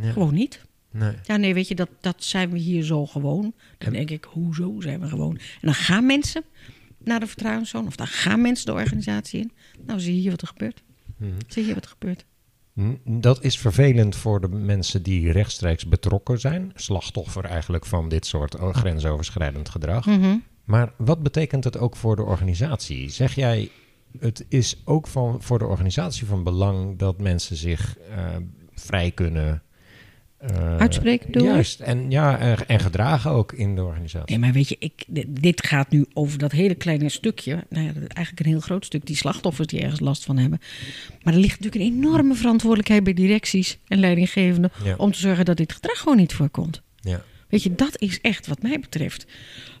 [0.00, 0.12] Ja.
[0.12, 0.66] Gewoon niet.
[0.90, 1.12] Nee.
[1.24, 3.54] Ja, nee, weet je, dat, dat zijn we hier zo gewoon.
[3.78, 5.34] Dan denk ik, hoezo zijn we gewoon?
[5.36, 6.42] En dan gaan mensen
[6.98, 9.52] naar de vertrouwenszoon, of dan gaan mensen de organisatie in.
[9.86, 10.82] Nou, zie je hier wat er gebeurt.
[11.16, 11.30] Mhm.
[11.46, 12.24] Zie je wat er gebeurt.
[12.74, 16.72] Hm, Dat is vervelend voor de mensen die rechtstreeks betrokken zijn.
[16.74, 20.06] Slachtoffer eigenlijk van dit soort oh, grensoverschrijdend gedrag.
[20.06, 20.36] Mhm.
[20.64, 23.08] Maar wat betekent het ook voor de organisatie?
[23.08, 23.70] Zeg jij,
[24.20, 28.36] het is ook van, voor de organisatie van belang dat mensen zich eh,
[28.74, 29.62] vrij kunnen...
[30.38, 31.48] eh, Uitspreken, bedoel?
[31.48, 34.30] Juist, en, ja, en, en gedragen ook in de organisatie.
[34.30, 37.64] Nee, maar weet je, ik, dit- gaat nu over dat hele kleine stukje.
[37.68, 39.06] Nou ja, eigenlijk een heel groot stuk.
[39.06, 40.60] Die slachtoffers die ergens last van hebben.
[41.22, 44.70] Maar er ligt natuurlijk een enorme verantwoordelijkheid bij directies en leidinggevenden.
[44.84, 44.94] Ja.
[44.96, 46.82] om te zorgen dat dit gedrag gewoon niet voorkomt.
[47.00, 47.22] Ja.
[47.48, 49.26] Weet je, dat is echt wat mij betreft.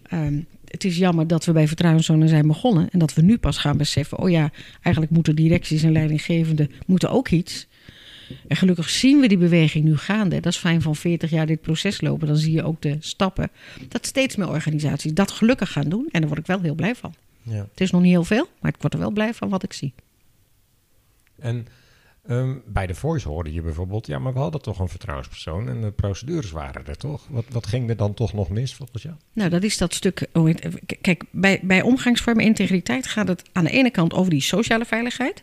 [0.02, 2.90] Ehm, het is jammer dat we bij vertrouwenszone zijn begonnen.
[2.90, 4.18] En dat we nu pas gaan beseffen.
[4.18, 4.50] Oh ja,
[4.82, 7.66] eigenlijk moeten directies en leidinggevenden moeten ook iets.
[8.48, 10.40] En gelukkig zien we die beweging nu gaande.
[10.40, 12.26] Dat is fijn van 40 jaar dit proces lopen.
[12.26, 13.50] Dan zie je ook de stappen.
[13.88, 16.08] Dat steeds meer organisaties dat gelukkig gaan doen.
[16.10, 17.14] En daar word ik wel heel blij van.
[17.42, 17.66] Ja.
[17.70, 19.72] Het is nog niet heel veel, maar ik word er wel blij van wat ik
[19.72, 19.92] zie.
[21.38, 21.66] En
[22.28, 24.06] ehm, bij de Voice hoorde je bijvoorbeeld...
[24.06, 25.68] ja, maar we hadden toch een vertrouwenspersoon...
[25.68, 27.26] en de procedures waren er toch?
[27.30, 29.14] Wat, wat ging er dan toch nog mis volgens jou?
[29.32, 30.26] Nou, dat is dat stuk.
[30.32, 30.54] oh,
[31.00, 34.84] Kijk, bij, bij omgangsvormen en integriteit gaat het aan de ene kant over die sociale
[34.84, 35.42] veiligheid.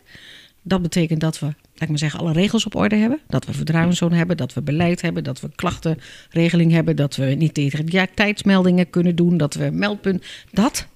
[0.62, 3.20] Dat betekent dat we, laat ik maar zeggen, alle regels op orde hebben.
[3.26, 7.54] Dat we vertrouwenszone hebben, dat we beleid hebben, dat we klachtenregeling hebben, dat we niet
[7.54, 10.24] tegen ja, tijdsmeldingen kunnen doen, dat we meldpunt.
[10.52, 10.86] Dat,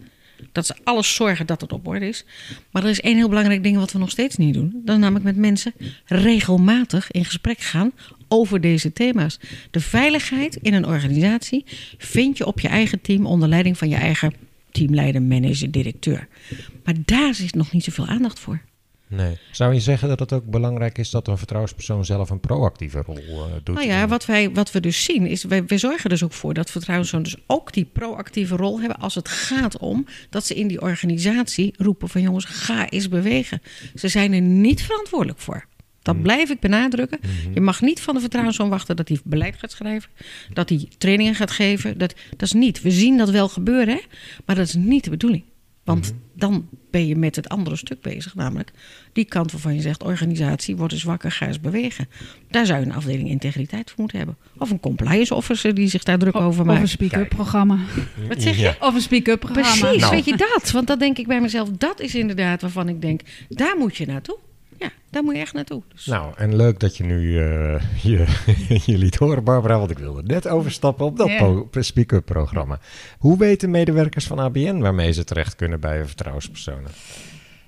[0.53, 2.25] dat ze alles zorgen dat het op orde is.
[2.71, 4.81] Maar er is één heel belangrijk ding wat we nog steeds niet doen.
[4.85, 5.73] Dat is namelijk met mensen
[6.05, 7.93] regelmatig in gesprek gaan
[8.29, 9.39] over deze thema's.
[9.71, 11.65] De veiligheid in een organisatie
[11.99, 14.33] vind je op je eigen team onder leiding van je eigen
[14.73, 16.29] teamleider, manager, directeur.
[16.85, 18.61] Maar daar zit nog niet zoveel aandacht voor.
[19.11, 19.39] Nee.
[19.51, 21.11] Zou je zeggen dat het ook belangrijk is...
[21.11, 23.75] dat een vertrouwenspersoon zelf een proactieve rol eh, doet?
[23.75, 26.55] Nou ja, wat, wij, wat we dus zien is, wij, wij zorgen dus ook voor
[26.55, 30.67] dat vertrouwenszonen dus ook die proactieve rol hebben als het gaat om dat ze in
[30.67, 33.63] die organisatie roepen van jongens, ga eens bewegen.
[33.95, 35.69] Ze zijn er niet verantwoordelijk voor.
[36.03, 37.19] Dat blijf ik benadrukken.
[37.55, 40.11] Je mag niet van de vertrouwenszoon wachten dat hij beleid gaat schrijven,
[40.53, 41.99] dat hij trainingen gaat geven.
[41.99, 42.83] Dat, dat is niet.
[42.83, 44.01] We zien dat wel gebeuren, hè?
[44.45, 45.45] maar dat is niet de bedoeling.
[45.91, 48.73] Want dan ben je met het andere stuk bezig, namelijk
[49.13, 52.09] die kant waarvan je zegt: organisatie, word eens wakker, ga eens bewegen.
[52.51, 54.37] Daar zou je een afdeling integriteit voor moeten hebben.
[54.59, 56.89] Of een compliance officer die zich daar druk over Of een maakt.
[56.89, 57.79] speak-up programma.
[58.29, 58.63] Wat zeg je?
[58.63, 58.77] Ja.
[58.81, 59.71] Of een speak-up programma.
[59.79, 60.15] Precies, Nou.
[60.15, 60.71] weet je dat?
[60.71, 64.07] Want dat denk ik bij mezelf, dat is inderdaad waarvan ik denk: daar moet je
[64.07, 64.37] naartoe.
[65.11, 65.83] Daar moet je echt naartoe.
[65.93, 68.27] Dus Nou, en leuk dat je nu eh, je,
[68.93, 72.79] je liet horen, Barbara, want ik wilde net overstappen op dat speak-up programma.
[73.19, 76.91] Hoe weten medewerkers van ABN waarmee ze terecht kunnen bij vertrouwenspersonen?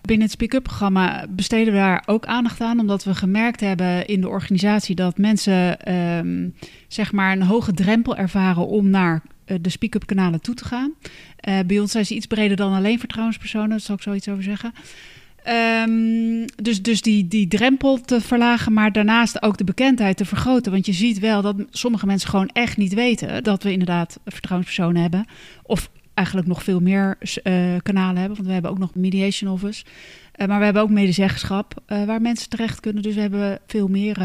[0.02, 4.06] Binnen het Speak Up programma besteden we daar ook aandacht aan, omdat we gemerkt hebben
[4.06, 6.48] in de organisatie dat mensen ehm,
[6.88, 10.64] zeg maar een hoge drempel ervaren om naar eh, de Speak Up kanalen toe te
[10.64, 10.92] gaan.
[11.36, 14.42] Eh, bij ons zijn ze iets breder dan alleen vertrouwenspersonen, daar zal ik zoiets over
[14.42, 14.72] zeggen.
[15.42, 20.72] Ehm, dus dus die, die drempel te verlagen, maar daarnaast ook de bekendheid te vergroten.
[20.72, 25.02] Want je ziet wel dat sommige mensen gewoon echt niet weten dat we inderdaad vertrouwenspersonen
[25.02, 25.26] hebben.
[25.62, 28.36] Of eigenlijk nog veel meer eh, kanalen hebben.
[28.36, 29.84] Want we hebben ook nog mediation office.
[30.32, 33.02] Eh, maar we hebben ook medezeggenschap eh, waar mensen terecht kunnen.
[33.02, 34.16] Dus we hebben veel meer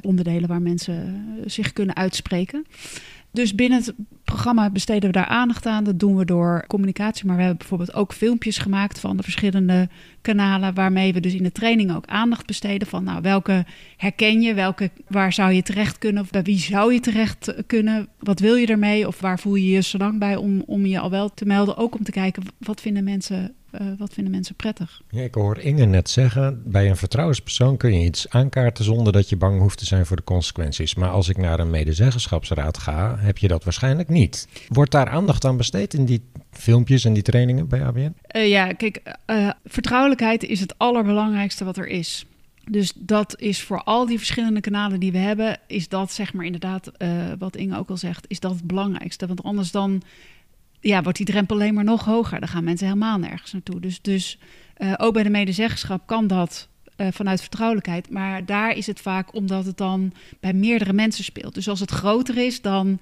[0.00, 2.66] onderdelen waar mensen zich kunnen uitspreken.
[3.32, 5.84] Dus binnen het programma besteden we daar aandacht aan.
[5.84, 7.26] Dat doen we door communicatie.
[7.26, 9.88] Maar we hebben bijvoorbeeld ook filmpjes gemaakt van de verschillende
[10.20, 10.74] kanalen.
[10.74, 12.88] Waarmee we dus in de training ook aandacht besteden.
[12.88, 13.66] Van nou, welke
[13.96, 14.54] herken je?
[14.54, 16.22] Welke, waar zou je terecht kunnen?
[16.22, 18.08] Of bij wie zou je terecht kunnen?
[18.18, 19.06] Wat wil je ermee?
[19.06, 21.76] Of waar voel je je zo lang bij om, om je al wel te melden?
[21.76, 25.02] Ook om te kijken wat vinden mensen, eh, wat vinden mensen prettig.
[25.10, 29.28] Ja, ik hoor Inge net zeggen, bij een vertrouwenspersoon kun je iets aankaarten zonder dat
[29.28, 30.94] je bang hoeft te zijn voor de consequenties.
[30.94, 34.48] Maar als ik naar een medezeggenschapsraad ga, heb je dat waarschijnlijk niet.
[34.68, 38.14] Wordt daar aandacht aan besteed in die filmpjes en die trainingen bij ABN?
[38.22, 42.26] Eh, ja, kijk, eh, vertrouwelijkheid is het allerbelangrijkste wat er is.
[42.70, 46.44] Dus dat is voor al die verschillende kanalen die we hebben, is dat zeg maar
[46.44, 46.90] inderdaad,
[47.38, 49.26] wat Inge ook al zegt, is dat het belangrijkste.
[49.26, 50.02] Want anders dan
[50.82, 52.40] ja, wordt die drempel alleen maar nog hoger.
[52.40, 53.80] Dan gaan mensen helemaal nergens naartoe.
[53.80, 54.38] Dus, dus
[54.74, 58.10] eh, ook bij de medezeggenschap kan dat eh, vanuit vertrouwelijkheid.
[58.10, 61.54] Maar daar is het vaak omdat het dan bij meerdere mensen speelt.
[61.54, 63.00] Dus als het groter is dan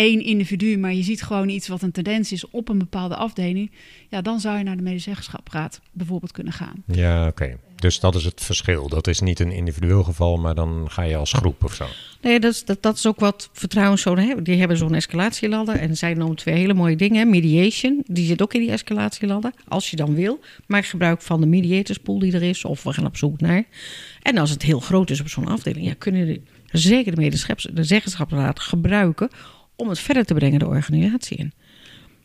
[0.00, 3.70] één individu, maar je ziet gewoon iets wat een tendens is op een bepaalde afdeling,
[4.08, 6.82] ja, dan zou je naar de medezeggenschapsraad bijvoorbeeld kunnen gaan.
[6.86, 7.56] Ja, oké.
[7.76, 8.88] Dus dat is het verschil.
[8.88, 11.86] Dat is niet een individueel geval, maar dan ga je als groep of zo.
[12.20, 14.44] Nee, dat is, dat, dat is ook wat vertrouwenszonen hebben.
[14.44, 15.76] Die hebben zo'n escalatieladder.
[15.76, 17.30] En zijn dan twee hele mooie dingen.
[17.30, 19.52] Mediation, die zit ook in die escalatieladder.
[19.68, 20.40] Als je dan wil.
[20.66, 22.64] Maak gebruik van de mediatorspool die er is.
[22.64, 23.64] Of we gaan op zoek naar.
[24.22, 25.86] En als het heel groot is op zo'n afdeling.
[25.86, 29.28] Ja, kunnen jullie zeker de medeschaps, de zeggenschapsraad gebruiken.
[29.80, 31.52] Om het verder te brengen de organisatie in.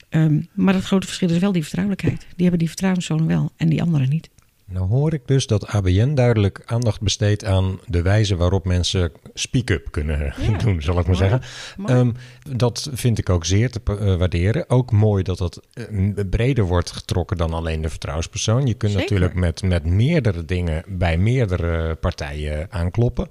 [0.09, 2.19] Ehm, maar het grote verschil is wel die vertrouwelijkheid.
[2.19, 3.51] Die hebben die vertrouwenszonen wel.
[3.57, 4.29] En die anderen niet.
[4.67, 9.91] Nou hoor ik dus dat ABN duidelijk aandacht besteedt aan de wijze waarop mensen speak-up
[9.91, 11.29] kunnen Ja, doen, zal ik maar mooi.
[11.29, 11.41] zeggen.
[11.77, 11.93] Mooi.
[11.93, 12.11] Ehm,
[12.57, 14.69] dat vind ik ook zeer te eh, waarderen.
[14.69, 15.83] Ook mooi dat dat eh,
[16.29, 18.65] breder wordt getrokken dan alleen de vertrouwenspersoon.
[18.67, 19.05] Je kunt Zeker.
[19.05, 23.27] natuurlijk met, met meerdere dingen bij meerdere partijen aankloppen.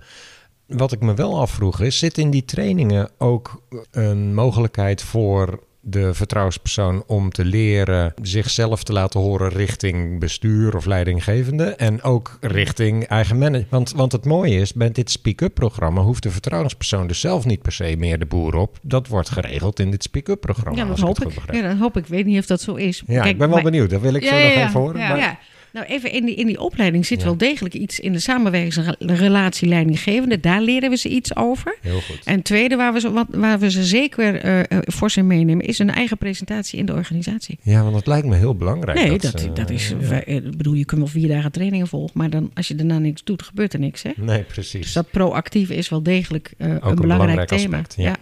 [0.66, 6.14] Wat ik me wel afvroeg is, zit in die trainingen ook een mogelijkheid voor de
[6.14, 13.04] vertrouwenspersoon om te leren zichzelf te laten horen richting bestuur of leidinggevende en ook richting
[13.06, 13.66] eigen manager.
[13.70, 17.62] Want, want het mooie is, bij dit speak-up programma hoeft de vertrouwenspersoon dus zelf niet
[17.62, 18.78] per se meer de boer op.
[18.82, 20.78] Dat wordt geregeld in dit speak-up programma.
[20.78, 21.24] Ja, dat ik hoop ik.
[21.34, 21.62] begrijp.
[21.62, 22.02] Ja, dat hoop ik.
[22.02, 23.02] Ik weet niet of dat zo is.
[23.06, 23.90] Ja, Kijk, ik ben wel maar- benieuwd.
[23.90, 25.00] Dat wil ik Ja, zo ja, nog even horen.
[25.00, 25.08] Ja.
[25.08, 25.38] maar- Ja,
[25.74, 27.24] nou even in die, in die opleiding zit Ja.
[27.24, 30.40] wel degelijk iets in de samenwerkingsrelatie leidinggevende.
[30.40, 31.76] Daar leren we ze iets over.
[31.80, 32.20] Heel goed.
[32.24, 35.66] En tweede waar we ze, wat, waar we ze zeker eh eh, fors in meenemen,
[35.66, 37.58] is een eigen presentatie in de organisatie.
[37.62, 38.98] Ja, want dat lijkt me heel belangrijk.
[38.98, 39.88] Nee, dat, eh, dat is.
[39.88, 39.96] ja.
[39.96, 42.98] wij- Ik bedoel, je kunt wel vier dagen trainingen volgen, maar dan, als je daarna
[42.98, 44.02] niks doet, gebeurt er niks.
[44.02, 44.10] Hè?
[44.16, 44.82] Nee, precies.
[44.82, 47.62] Dus dat proactief is wel degelijk eh, een, belangrijk, belangrijk thema.
[47.78, 48.16] aspect, ja.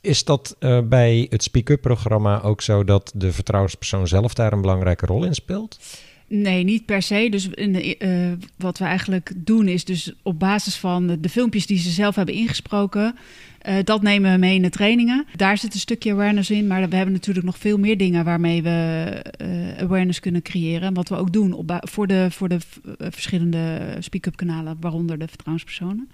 [0.00, 4.52] Is dat eh, bij het Speak Up programma ook zo dat de vertrouwenspersoon zelf daar
[4.52, 5.78] een belangrijke rol in speelt?
[6.34, 7.28] Nee, niet per se.
[7.30, 8.08] Dus eh,
[8.56, 12.34] wat we eigenlijk doen is dus op basis van de filmpjes die ze zelf hebben
[12.34, 13.14] ingesproken,
[13.58, 15.26] eh, dat nemen we mee in de trainingen.
[15.36, 18.62] Daar zit een stukje awareness in, maar we hebben natuurlijk nog veel meer dingen waarmee
[18.62, 18.70] we
[19.36, 20.88] eh, awareness kunnen creëren.
[20.88, 22.58] En wat we ook doen op voor de, voor de
[22.98, 26.10] verschillende speak-up kanalen, waaronder de vertrouwenspersonen.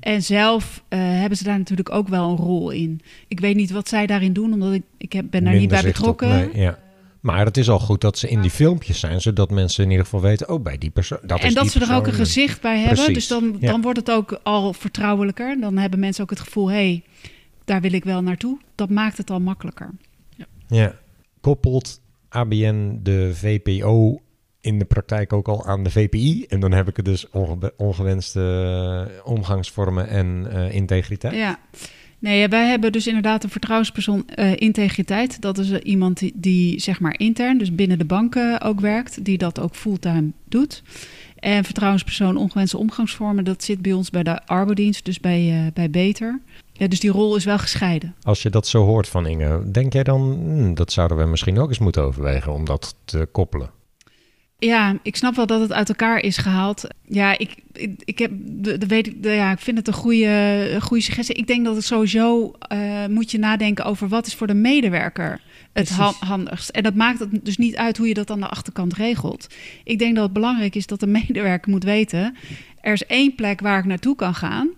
[0.00, 3.00] En zelf hebben ze daar natuurlijk ook wel een rol in.
[3.28, 5.78] Ik weet niet wat zij daarin doen, omdat ik, ik heb, ben daar niet bij
[5.78, 6.28] op, betrokken.
[6.28, 6.78] nee, ja.
[7.20, 10.04] Maar het is al goed dat ze in die filmpjes zijn, zodat mensen in ieder
[10.04, 11.18] geval weten, oh, bij die persoon.
[11.22, 12.94] Dat en is dat die ze er ook een gezicht bij hebben.
[12.94, 13.70] Precies, Dus dan, ja.
[13.70, 15.60] dan wordt het ook al vertrouwelijker.
[15.60, 17.04] Dan hebben mensen ook het gevoel, hé, hey,
[17.64, 18.58] daar wil ik wel naartoe.
[18.74, 19.90] Dat maakt het al makkelijker.
[20.66, 20.94] Ja.
[21.40, 24.20] Koppelt ABN de VPO
[24.60, 26.44] in de praktijk ook al aan de VPI?
[26.48, 28.40] En dan heb ik het dus onge- ongewenste
[29.08, 31.34] eh, omgangsvormen en eh, integriteit.
[31.34, 31.58] Ja.
[32.20, 35.40] Nee, wij hebben dus inderdaad een vertrouwenspersoon eh, integriteit.
[35.40, 39.38] Dat is eh, iemand die, zeg maar intern, dus binnen de banken ook werkt, die
[39.38, 40.82] dat ook fulltime doet.
[41.36, 45.90] En vertrouwenspersoon ongewenste omgangsvormen, dat zit bij ons bij de arbodienst, dus bij, eh, bij
[45.90, 46.40] Beter.
[46.72, 48.14] Ja, dus die rol is wel gescheiden.
[48.22, 51.58] Als je dat zo hoort van Inge, denk jij dan, hmm, dat zouden we misschien
[51.58, 53.70] ook eens moeten overwegen om dat te koppelen?
[54.60, 56.84] Ja, ik snap wel dat het uit elkaar is gehaald.
[57.06, 59.92] Ja, ik, ik, ik heb, de, de weet ik, de, ja, ik vind het een
[59.92, 61.34] goede, goede suggestie.
[61.36, 65.40] Ik denk dat het sowieso eh, moet je nadenken over wat is voor de medewerker
[65.72, 66.68] het ha- handigst.
[66.68, 69.46] En dat maakt het dus niet uit hoe je dat aan de achterkant regelt.
[69.84, 72.36] Ik denk dat het belangrijk is dat de medewerker moet weten:
[72.80, 74.68] er is één plek waar ik naartoe kan gaan.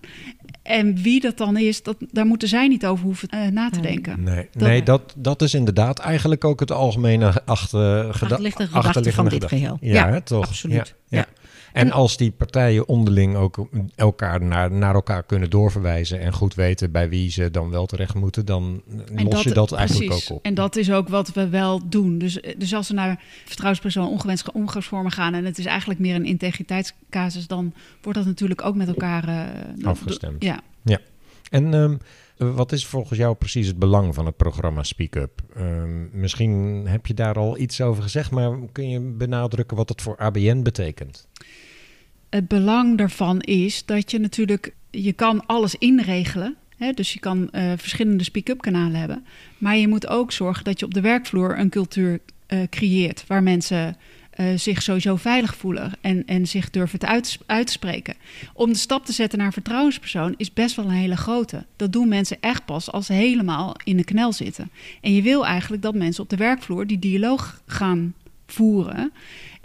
[0.63, 3.79] En wie dat dan is, dat, daar moeten zij niet over hoeven eh, na te
[3.79, 3.91] Nee.
[3.91, 4.23] denken.
[4.23, 9.27] Nee, Dat- nee dat, dat is inderdaad eigenlijk ook het algemene achter, Achterliggende gedachte van
[9.29, 9.77] dit geheel.
[9.81, 10.47] Ja, toch?
[10.47, 10.95] absoluut.
[11.07, 11.25] Ja, ja.
[11.73, 11.79] Ja.
[11.79, 16.91] En als die partijen onderling ook elkaar naar, naar elkaar kunnen doorverwijzen en goed weten
[16.91, 18.81] bij wie ze dan wel terecht moeten, dan
[19.15, 20.31] En los je dat eigenlijk precies.
[20.31, 20.43] ook op.
[20.45, 22.17] En dat is ook wat we wel doen.
[22.17, 26.25] Dus, dus als we naar vertrouwenspersoon ongewenste omgangsvormen gaan en het is eigenlijk meer een
[26.25, 30.43] integriteitscasus, dan wordt dat natuurlijk ook met elkaar eh, Afgestemd.
[30.43, 30.61] Ja.
[31.53, 31.97] En ehm,
[32.55, 35.41] wat is volgens jou precies het belang van het programma Speak Up?
[35.55, 40.01] Ehm, misschien heb je daar al iets over gezegd, maar kun je benadrukken wat het
[40.01, 41.27] voor ABN betekent?
[42.33, 46.55] Het belang daarvan is dat je natuurlijk, je kan alles inregelen.
[46.93, 49.25] Dus je kan eh, verschillende speak-up kanalen hebben.
[49.57, 53.43] Maar je moet ook zorgen dat je op de werkvloer een cultuur eh, creëert waar
[53.43, 53.97] mensen
[54.29, 58.15] eh, zich sowieso veilig voelen en, en zich durven te uits- uitspreken.
[58.53, 61.65] Om de stap te zetten naar vertrouwenspersoon is best wel een hele grote.
[61.75, 64.71] Dat doen mensen echt pas als ze helemaal in de knel zitten.
[65.01, 68.13] En je wil eigenlijk dat mensen op de werkvloer die dialoog gaan
[68.45, 69.11] voeren.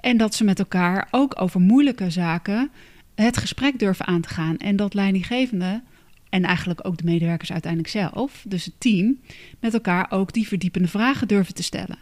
[0.00, 2.70] En dat ze met elkaar ook over moeilijke zaken
[3.14, 4.56] het gesprek durven aan te gaan.
[4.56, 5.84] En dat leidinggevenden
[6.28, 9.18] en eigenlijk ook de medewerkers uiteindelijk zelf, dus het team,
[9.60, 11.98] met elkaar ook die verdiepende vragen durven te stellen.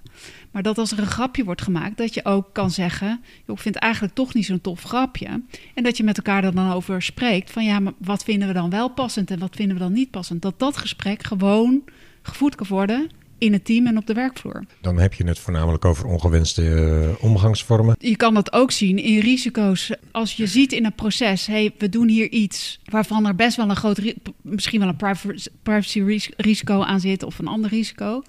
[0.50, 3.74] Maar dat als er een grapje wordt gemaakt, dat je ook kan zeggen: ik vind
[3.74, 5.42] het eigenlijk toch niet zo'n tof grapje.
[5.74, 8.54] En dat je met elkaar er dan over spreekt: van ja, maar wat vinden we
[8.54, 10.42] dan wel passend en wat vinden we dan niet passend?
[10.42, 11.82] Dat dat gesprek gewoon
[12.22, 14.64] gevoerd kan worden in het team en op de werkvloer.
[14.80, 16.74] Dan heb je het voornamelijk over ongewenste
[17.18, 17.96] eh, omgangsvormen.
[17.98, 19.90] Je kan dat ook zien in risico's.
[20.10, 23.68] Als je ziet in een proces, hey, we doen hier iets waarvan er best wel
[23.70, 28.22] een groot, misschien wel een privacy- privacy ris- risico aan zit of een ander risico,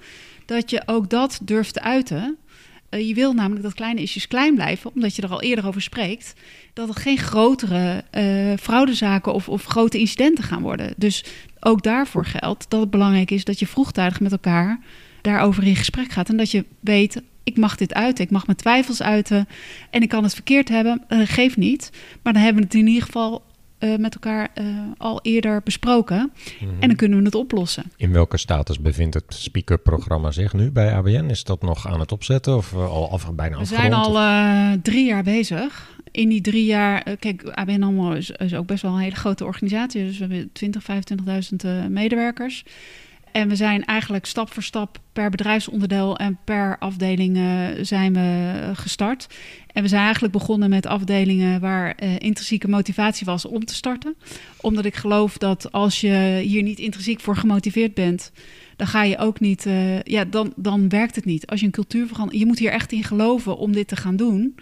[0.45, 2.37] dat je ook dat durft te uiten.
[2.89, 5.81] Eh, je wil namelijk dat kleine issues klein blijven, omdat je er al eerder over
[5.81, 6.33] spreekt,
[6.73, 10.93] dat er geen grotere eh fraudezaken of, of grote incidenten gaan worden.
[10.97, 11.23] Dus
[11.59, 14.79] ook daarvoor geldt dat het belangrijk is dat je vroegtijdig met elkaar
[15.21, 16.29] daarover in gesprek gaat.
[16.29, 19.47] En dat je weet, ik mag dit uiten, ik mag mijn twijfels uiten.
[19.89, 21.89] En ik kan het verkeerd hebben, eh, geeft niet.
[22.23, 23.43] Maar dan hebben we het in ieder geval
[23.77, 24.65] eh, met elkaar eh,
[24.97, 26.31] al eerder besproken.
[26.79, 27.83] En dan kunnen we het oplossen.
[27.97, 31.29] In welke status bevindt het Speak-up programma zich nu bij ABN?
[31.29, 33.81] Is dat nog aan het opzetten of eh, al af, bijna We afgerond?
[33.81, 35.95] zijn al drie jaar bezig.
[36.11, 39.45] In die drie jaar, kijk, ABN AMRO is, is ook best wel een hele grote
[39.45, 40.05] organisatie.
[40.05, 42.63] Dus we hebben 20, 25.000 eh, medewerkers.
[43.31, 47.43] En we zijn eigenlijk stap voor stap per bedrijfsonderdeel en per afdeling eh,
[47.81, 49.27] zijn we gestart.
[49.71, 54.15] En we zijn eigenlijk begonnen met afdelingen waar eh, intrinsieke motivatie was om te starten.
[54.61, 58.31] Omdat ik geloof dat als je hier niet intrinsiek voor gemotiveerd bent,
[58.75, 61.47] dan ga je ook niet, eh, ja, dan, dan werkt het niet.
[61.47, 64.15] Als je een cultuur verandert, je moet hier echt in geloven om dit te gaan
[64.15, 64.55] doen.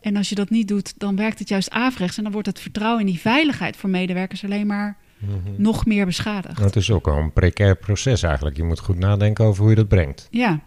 [0.00, 2.16] En als je dat niet doet, dan werkt het juist averechts.
[2.16, 5.62] En dan wordt het vertrouwen in die veiligheid voor medewerkers alleen maar Mhm.
[5.62, 6.58] nog meer beschadigd.
[6.58, 8.56] Het is ook al een precair proces eigenlijk.
[8.56, 10.28] Je moet goed nadenken over hoe je dat brengt.
[10.30, 10.60] Ja,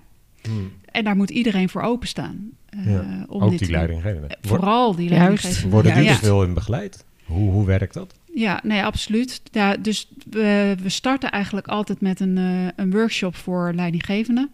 [0.92, 2.50] en daar moet iedereen voor openstaan.
[2.70, 4.28] eh, Ja, om ook dit die leidinggevende.
[4.28, 5.20] Eh, Vooral die Juist.
[5.22, 5.70] leidinggevende.
[5.70, 6.14] Worden die ja.
[6.14, 7.06] te veel in begeleid?
[7.26, 8.14] Hoe, hoe werkt dat?
[8.36, 9.42] Ja, nee, absoluut.
[9.52, 14.50] Ja, dus we, we starten eigenlijk altijd met een, eh, een workshop voor leidinggevenden.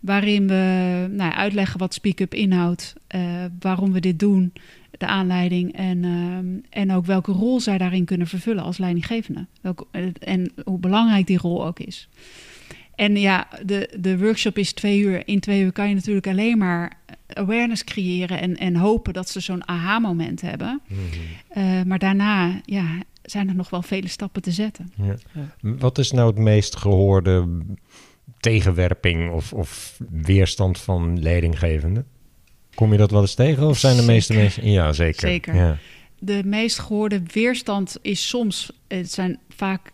[0.00, 0.54] Waarin we
[1.10, 3.20] nou, ja, uitleggen wat Speak Up inhoudt, eh,
[3.60, 4.52] waarom we dit doen,
[4.98, 9.46] de aanleiding en, ehm, en ook welke rol zij daarin kunnen vervullen als leidinggevende.
[9.60, 12.08] Welke, eh, en hoe belangrijk die rol ook is.
[12.94, 15.22] En ja, de, de workshop is twee uur.
[15.26, 19.40] In twee uur kan je natuurlijk alleen maar awareness creëren en, en hopen dat ze
[19.40, 20.80] zo'n aha-moment hebben.
[21.48, 24.92] Eh, maar daarna ja, zijn er nog wel vele stappen te zetten.
[25.02, 25.14] Ja.
[25.60, 27.48] Wat is nou het meest gehoorde
[28.38, 32.06] tegenwerping of, of weerstand van leidinggevenden?
[32.80, 34.70] Kom je dat wel eens tegen of zijn de meeste mensen...
[34.70, 35.28] Ja, zeker.
[35.28, 35.54] Zeker.
[35.54, 35.76] Ja.
[36.18, 39.90] De meest gehoorde weerstand is soms, het zijn vaak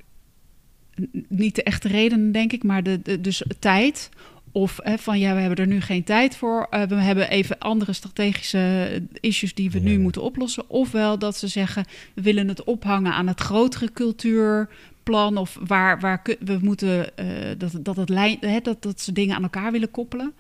[1.28, 4.08] niet de echte redenen, denk ik, maar de, de, dus tijd.
[4.52, 6.66] Of hè, van ja, we hebben er nu geen tijd voor.
[6.70, 8.88] Eh, we hebben even andere strategische
[9.20, 10.70] issues die we nu moeten oplossen.
[10.70, 15.36] Ofwel dat ze zeggen, we willen het ophangen aan het grotere cultuurplan.
[15.36, 17.26] Of waar, waar we moeten, eh,
[17.58, 20.32] dat, dat, het lijn, hè, dat, dat ze dingen aan elkaar willen koppelen.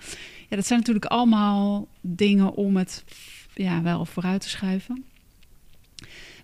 [0.48, 3.04] Ja, dat zijn natuurlijk allemaal dingen om het
[3.54, 5.04] ja, wel vooruit te schuiven.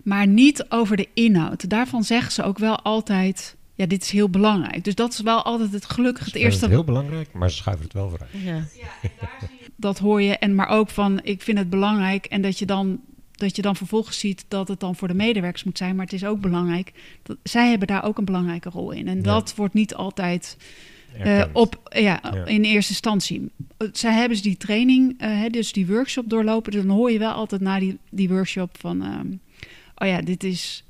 [0.03, 1.69] Maar niet over de inhoud.
[1.69, 4.83] Daarvan zeggen ze ook wel altijd, ja, dit is heel belangrijk.
[4.83, 7.85] Dus dat is wel altijd het gelukkig het eerste het heel belangrijk, maar ze schuiven
[7.85, 8.31] het wel vooruit.
[8.31, 8.63] Ja.
[9.75, 10.37] dat hoor je.
[10.37, 12.25] En maar ook van, ik vind het belangrijk.
[12.25, 12.99] En dat je dan
[13.33, 15.95] dat je dan vervolgens ziet dat het dan voor de medewerkers moet zijn.
[15.95, 16.93] Maar het is ook belangrijk.
[17.23, 19.07] Dat, zij hebben daar ook een belangrijke rol in.
[19.07, 19.21] En Ja.
[19.21, 20.57] dat wordt niet altijd
[21.19, 22.45] eh, op, ja, Ja.
[22.45, 23.49] in eerste instantie.
[23.91, 26.71] Zij hebben dus die training, eh, hè, dus die workshop doorlopen.
[26.71, 29.03] Dus dan hoor je wel altijd na die, die workshop van...
[29.03, 29.27] ehm,
[29.95, 30.83] oh ja, dit is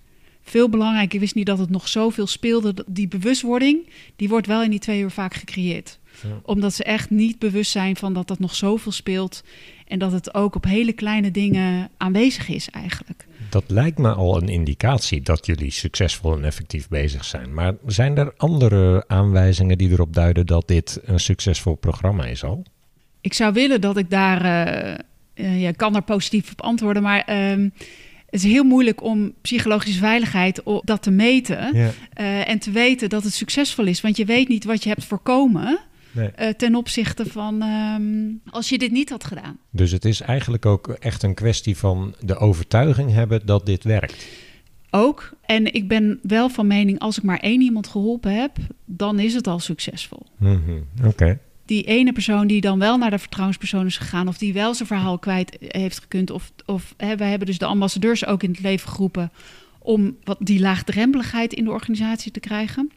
[0.43, 1.13] veel belangrijk.
[1.13, 2.85] Ik wist niet dat het nog zoveel speelde.
[2.87, 5.99] Die bewustwording, die wordt wel in die twee uur vaak gecreëerd.
[6.23, 6.29] Ja.
[6.43, 9.43] Omdat ze echt niet bewust zijn van dat dat nog zoveel speelt.
[9.87, 13.25] En dat het ook op hele kleine dingen aanwezig is eigenlijk.
[13.53, 17.53] Dat lijkt me al een indicatie dat jullie succesvol en effectief bezig zijn.
[17.53, 22.63] Maar zijn er andere aanwijzingen die erop duiden dat dit een succesvol programma is al?
[23.21, 24.41] Ik zou willen dat ik daar...
[24.45, 24.93] eh,
[25.33, 27.21] eh, ja, ik kan daar positief op antwoorden, maar...
[27.25, 27.69] ehm,
[28.25, 31.89] het is heel moeilijk om psychologische veiligheid dat te meten Ja.
[32.13, 34.01] eh, en te weten dat het succesvol is.
[34.01, 35.79] Want je weet niet wat je hebt voorkomen
[36.13, 36.27] Nee.
[36.27, 39.57] eh, ten opzichte van ehm, als je dit niet had gedaan.
[39.69, 44.27] Dus het is eigenlijk ook echt een kwestie van de overtuiging hebben dat dit werkt.
[44.89, 45.33] Ook.
[45.45, 49.33] En ik ben wel van mening, als ik maar één iemand geholpen heb, dan is
[49.33, 50.25] het al succesvol.
[50.37, 51.39] Mhm, Oké.
[51.65, 54.87] Die ene persoon die dan wel naar de vertrouwenspersoon is gegaan, of die wel zijn
[54.87, 58.59] verhaal kwijt heeft gekund, of, of hè, wij hebben dus de ambassadeurs ook in het
[58.61, 59.31] leven geroepen
[59.79, 62.91] om wat die laagdrempeligheid in de organisatie te krijgen.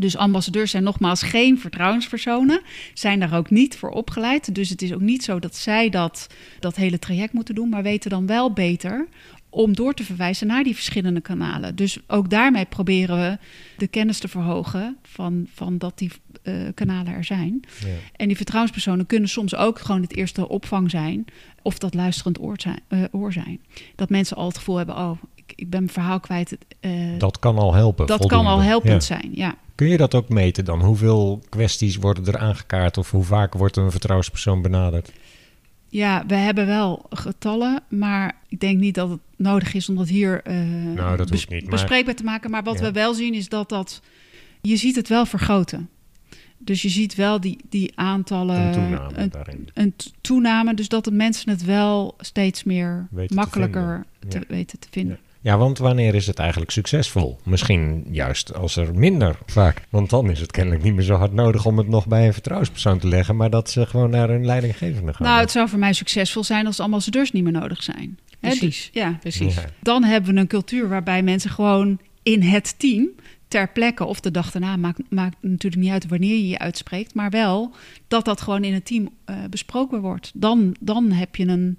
[0.00, 2.60] Dus ambassadeurs zijn nogmaals geen vertrouwenspersonen,
[2.94, 4.54] zijn daar ook niet voor opgeleid.
[4.54, 6.26] Dus het is ook niet zo dat zij dat,
[6.60, 9.06] dat hele traject moeten doen, maar weten dan wel beter
[9.50, 11.76] om door te verwijzen naar die verschillende kanalen.
[11.76, 13.38] Dus ook daarmee proberen we
[13.76, 16.10] de kennis te verhogen van, van dat die
[16.42, 17.60] eh, kanalen er zijn.
[17.80, 17.86] Ja.
[18.16, 21.24] En die vertrouwenspersonen kunnen soms ook gewoon het eerste opvang zijn
[21.62, 22.80] of dat luisterend oor zijn.
[22.88, 23.60] eh, oor zijn.
[23.94, 25.18] Dat mensen al het gevoel hebben, oh,
[25.50, 26.58] ik, ik ben mijn verhaal kwijt.
[26.80, 28.06] eh, Dat kan al helpen.
[28.06, 29.16] dat kan al helpend Ja.
[29.16, 29.54] zijn, ja.
[29.74, 30.80] Kun je dat ook meten dan?
[30.82, 35.12] Hoeveel kwesties worden er aangekaart of hoe vaak wordt een vertrouwenspersoon benaderd?
[35.88, 40.08] Ja, we hebben wel getallen, maar ik denk niet dat het nodig is om dat
[40.08, 40.56] hier eh,
[40.94, 42.50] Nou, dat niet, maar- bespreekbaar te maken.
[42.50, 42.84] Maar wat Ja.
[42.84, 44.00] we wel zien is dat dat...
[44.62, 45.88] Je ziet het wel vergroten.
[46.58, 48.56] Dus je ziet wel die, die aantallen...
[48.60, 49.68] Een toename een- daarin.
[49.74, 54.40] een toename, dus dat de mensen het wel steeds meer Weten makkelijker te, vinden.
[54.48, 54.54] Ja.
[54.56, 55.18] weten te vinden.
[55.22, 57.38] Ja, want wanneer is het eigenlijk succesvol?
[57.44, 59.82] Misschien juist als er minder vaak.
[59.88, 62.32] Want dan is het kennelijk niet meer zo hard nodig om het nog bij een
[62.32, 65.26] vertrouwenspersoon te leggen, maar dat ze gewoon naar hun leidinggevende gaan.
[65.26, 68.18] Nou, het zou voor mij succesvol zijn als de ambassadeurs niet meer nodig zijn.
[68.40, 68.60] Hè, Precies.
[68.60, 69.54] dus- ja, Precies.
[69.54, 69.64] Ja.
[69.82, 73.08] dan hebben we een cultuur waarbij mensen gewoon in het team
[73.48, 77.14] ter plekke of de dag daarna maakt, maakt natuurlijk niet uit wanneer je je uitspreekt,
[77.14, 77.74] maar wel
[78.08, 80.30] dat dat gewoon in het team eh, besproken wordt.
[80.34, 81.78] Dan, dan heb je een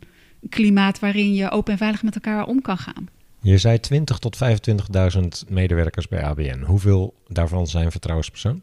[0.49, 3.07] klimaat waarin je open en veilig met elkaar om kan gaan.
[3.42, 6.64] Je zei 20 tot 25.000 medewerkers bij ABN.
[6.66, 8.62] Hoeveel daarvan zijn vertrouwenspersoon?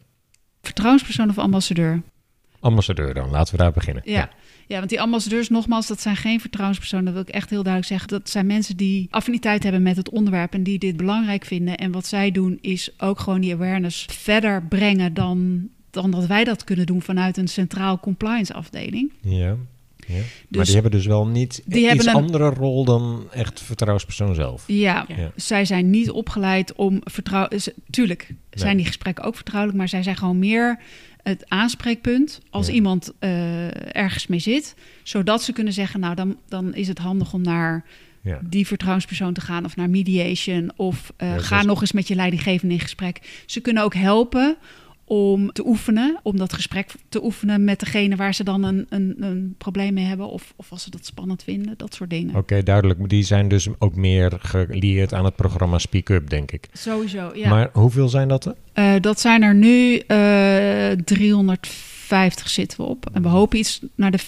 [0.62, 2.02] Vertrouwenspersoon of ambassadeur?
[2.60, 4.02] Ambassadeur dan, laten we daar beginnen.
[4.06, 4.30] Ja.
[4.66, 7.04] ja, want die ambassadeurs, nogmaals, dat zijn geen vertrouwenspersonen.
[7.04, 8.08] Dat wil ik echt heel duidelijk zeggen.
[8.08, 11.76] Dat zijn mensen die affiniteit hebben met het onderwerp en die dit belangrijk vinden.
[11.76, 16.44] En wat zij doen is ook gewoon die awareness verder brengen dan, dan dat wij
[16.44, 19.12] dat kunnen doen vanuit een centraal compliance afdeling.
[19.20, 19.56] Ja.
[20.06, 20.14] Ja.
[20.14, 23.60] maar Dus- die hebben dus wel niet Die iets hebben een- andere rol dan echt
[23.60, 24.64] vertrouwenspersoon zelf.
[24.66, 25.30] Ja, Ja.
[25.36, 27.60] zij zijn niet opgeleid om vertrouwen.
[27.90, 30.78] Tuurlijk zijn die gesprekken ook vertrouwelijk, maar zij zijn gewoon meer
[31.22, 32.72] het aanspreekpunt als Ja.
[32.72, 37.32] iemand eh, ergens mee zit, zodat ze kunnen zeggen: Nou, dan, dan is het handig
[37.32, 37.84] om naar
[38.20, 38.38] Ja.
[38.44, 42.08] die vertrouwenspersoon te gaan of naar mediation of eh, Ja, ga dus- nog eens met
[42.08, 43.42] je leidinggevende in gesprek.
[43.46, 44.56] Ze kunnen ook helpen
[45.08, 49.16] om te oefenen, om dat gesprek te oefenen met degene waar ze dan een, een,
[49.18, 52.34] een probleem mee hebben of, of als ze dat spannend vinden, dat soort dingen.
[52.34, 53.08] Oké, duidelijk.
[53.08, 56.68] Die zijn dus ook meer gelieerd aan het programma Speak Up, denk ik.
[56.72, 57.48] Sowieso, ja.
[57.48, 58.54] Maar hoeveel zijn dat er?
[58.72, 63.10] Eh, dat zijn er nu eh 350 zitten we op.
[63.12, 64.18] En we hopen iets naar de,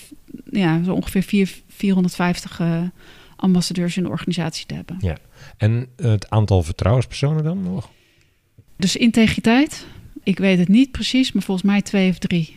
[0.51, 2.83] ja, zo ongeveer vier- 450 eh,
[3.37, 4.97] ambassadeurs in de organisatie te hebben.
[5.01, 5.17] Ja.
[5.57, 7.89] En het aantal vertrouwenspersonen dan nog?
[8.77, 9.87] Dus integriteit,
[10.29, 12.57] ik weet het niet precies, maar volgens mij twee of drie.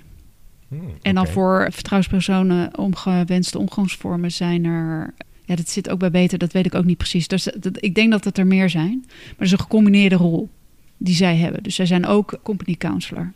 [0.67, 5.13] Hmm, En dan voor vertrouwenspersonen ongewenste omgangsvormen zijn er...
[5.45, 7.27] Ja, dat zit ook bij beter, dat weet ik ook niet precies.
[7.27, 9.03] Dus dat, ik denk dat het er meer zijn.
[9.05, 10.49] Maar het is een gecombineerde rol
[10.97, 11.63] die zij hebben.
[11.63, 13.31] Dus zij zijn ook company counselor.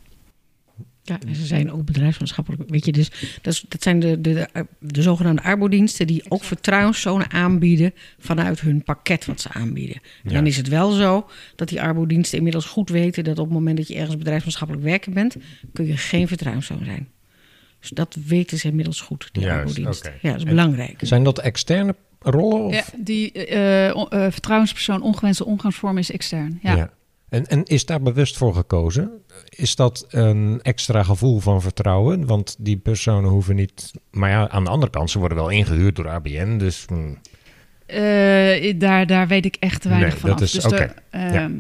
[1.08, 2.70] Ja, en ze zijn ook bedrijfsmaatschappelijk.
[2.70, 3.10] Weet je, dus
[3.42, 8.60] dat, is- dat zijn de, de, de, de zogenaamde arbodiensten die ook vertrouwenszonen aanbieden vanuit
[8.62, 9.96] hun pakket wat ze aanbieden.
[9.96, 10.34] En Ja.
[10.34, 13.78] dan is het wel zo dat die arbodiensten inmiddels goed weten dat op het moment
[13.78, 15.36] dat je ergens bedrijfsmaatschappelijk werken bent,
[15.74, 17.08] kun je geen vertrouwenszoon zijn.
[17.80, 20.14] Dus dat weten ze inmiddels goed, die Juist, arbodiensten.
[20.22, 21.00] Ja, dat is En- belangrijk.
[21.02, 22.62] Zijn dat externe rollen?
[22.66, 22.74] Of?
[22.76, 23.96] Ja, die eh, eh,
[24.32, 26.60] vertrouwenspersoon ongewenste omgangsvorm is extern.
[26.62, 26.92] Ja.
[27.36, 29.12] En, en is daar bewust voor gekozen?
[29.50, 32.26] Is dat een extra gevoel van vertrouwen?
[32.26, 33.92] Want die personen hoeven niet...
[34.12, 36.58] Maar ja, aan de andere kant, ze worden wel ingehuurd door ABN.
[36.58, 37.18] Dus hmm,
[37.86, 40.46] Eh, daar, daar weet ik echt te weinig Nee, van dat af.
[40.46, 41.52] is- Dus ehm,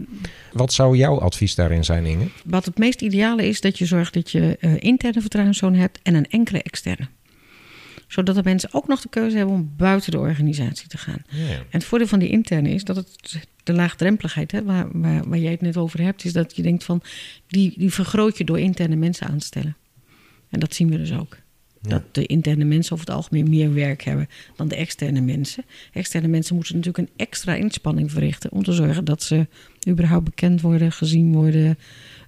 [0.53, 2.28] wat zou jouw advies daarin zijn, Inge?
[2.45, 6.15] Wat het meest ideale is dat je zorgt dat je eh, interne vertrouwenszoon hebt en
[6.15, 7.07] een enkele externe.
[8.16, 11.22] Zodat de mensen ook nog de keuze hebben om buiten de organisatie te gaan.
[11.30, 11.49] Ja.
[11.49, 15.39] En het voordeel van die interne is dat het de laagdrempeligheid, hè, waar, waar, waar
[15.39, 17.01] jij het net over hebt, is dat je denkt van
[17.47, 19.78] die, die vergroot je door interne mensen aan te stellen.
[20.49, 21.38] En dat zien we dus ook.
[21.82, 21.89] Ja.
[21.89, 25.66] Dat de interne mensen over het algemeen meer werk hebben dan de externe mensen.
[25.93, 29.47] Externe mensen moeten natuurlijk een extra inspanning verrichten om te zorgen dat ze
[29.88, 31.78] überhaupt bekend worden, gezien worden.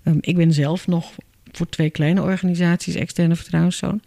[0.03, 1.15] Ehm, ik ben zelf nog
[1.51, 4.01] voor twee kleine organisaties externe vertrouwenszoon.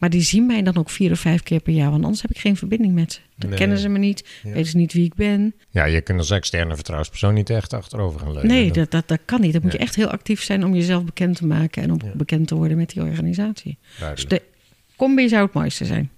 [0.00, 2.30] Maar die zien mij dan ook vier of vijf keer per jaar, want anders heb
[2.30, 3.18] ik geen verbinding met ze.
[3.36, 3.58] Dan Nee.
[3.58, 4.50] kennen ze me niet, Ja.
[4.52, 5.54] weten ze niet wie ik ben.
[5.70, 8.50] ja, je kunt als externe vertrouwenspersoon niet echt achterover gaan leunen.
[8.50, 9.52] Nee, dat, dat, dat kan niet.
[9.52, 12.10] Dan moet je echt heel actief zijn om jezelf bekend te maken en om Ja.
[12.14, 13.78] bekend te worden met die organisatie.
[13.88, 14.30] Dus Duidelijk.
[14.30, 14.42] de
[14.96, 16.10] combi zou het mooiste zijn.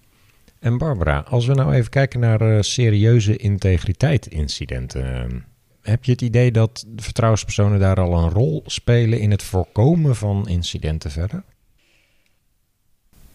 [0.59, 5.05] En Barbara, als we nou even kijken naar eh, serieuze integriteit-incidenten.
[5.15, 5.39] eh,
[5.83, 10.49] heb je het idee dat vertrouwenspersonen daar al een rol spelen in het voorkomen van
[10.49, 11.43] incidenten verder?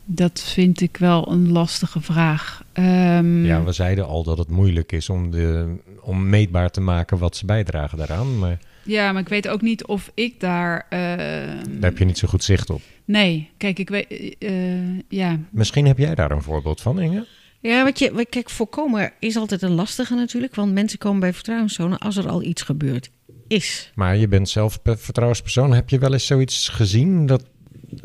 [0.09, 2.63] Dat vind ik wel een lastige vraag.
[2.73, 7.17] Ehm, Ja, we zeiden al dat het moeilijk is om, de, om meetbaar te maken
[7.17, 8.39] wat ze bijdragen daaraan.
[8.39, 10.85] Maar ja, maar ik weet ook niet of ik daar...
[10.89, 10.99] ehm,
[11.79, 12.81] daar heb je niet zo goed zicht op.
[13.05, 14.35] Nee, kijk, ik weet...
[14.39, 17.25] eh, ja, Misschien heb jij daar een voorbeeld van, Inge?
[17.59, 20.55] Ja, wat je, wat- kijk, voorkomen is altijd een lastige natuurlijk.
[20.55, 23.09] Want mensen komen bij vertrouwenszone als er al iets gebeurd
[23.47, 23.91] is.
[23.95, 25.73] Maar je bent zelf pe- vertrouwenspersoon.
[25.73, 27.25] Heb je wel eens zoiets gezien?
[27.25, 27.43] Dat,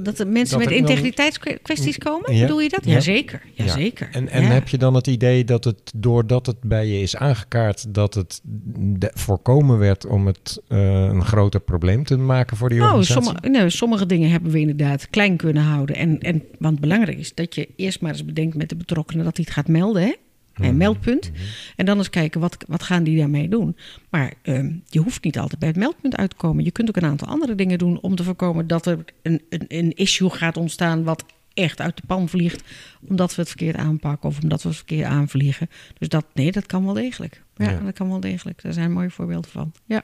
[0.02, 2.40] Dat er mensen Dat met integriteitskwesties komen, Ja.
[2.40, 2.84] bedoel je dat?
[2.84, 2.92] Ja.
[2.92, 3.76] Jazeker, Ja.
[4.12, 4.48] en en Ja.
[4.48, 8.40] heb je dan het idee dat het, doordat het bij je is aangekaart, dat het
[8.74, 13.24] de- voorkomen werd om het eh, een groter probleem te maken voor die Nou, organisatie?
[13.24, 15.96] sommige, nee, sommige dingen hebben we inderdaad klein kunnen houden.
[15.96, 19.36] En, en, want belangrijk is dat je eerst maar eens bedenkt met de betrokkenen dat
[19.36, 20.02] hij het gaat melden.
[20.02, 20.12] Hè?
[20.56, 20.64] Mhm.
[20.68, 21.30] Een meldpunt.
[21.76, 23.76] En dan eens kijken, wat, wat gaan die daarmee doen?
[24.10, 26.64] Maar ehm, je hoeft niet altijd bij het meldpunt uit te komen.
[26.64, 29.64] Je kunt ook een aantal andere dingen doen om te voorkomen dat er een, een,
[29.68, 31.24] een issue gaat ontstaan wat
[31.54, 32.62] echt uit de pan vliegt.
[33.08, 35.68] Omdat we het verkeerd aanpakken of omdat we het verkeerd aanvliegen.
[35.98, 37.42] Dus dat, nee, dat kan wel degelijk.
[37.56, 37.78] Ja, Ja.
[37.80, 38.62] dat kan wel degelijk.
[38.62, 39.72] Daar zijn mooie voorbeelden van.
[39.86, 40.02] Ja.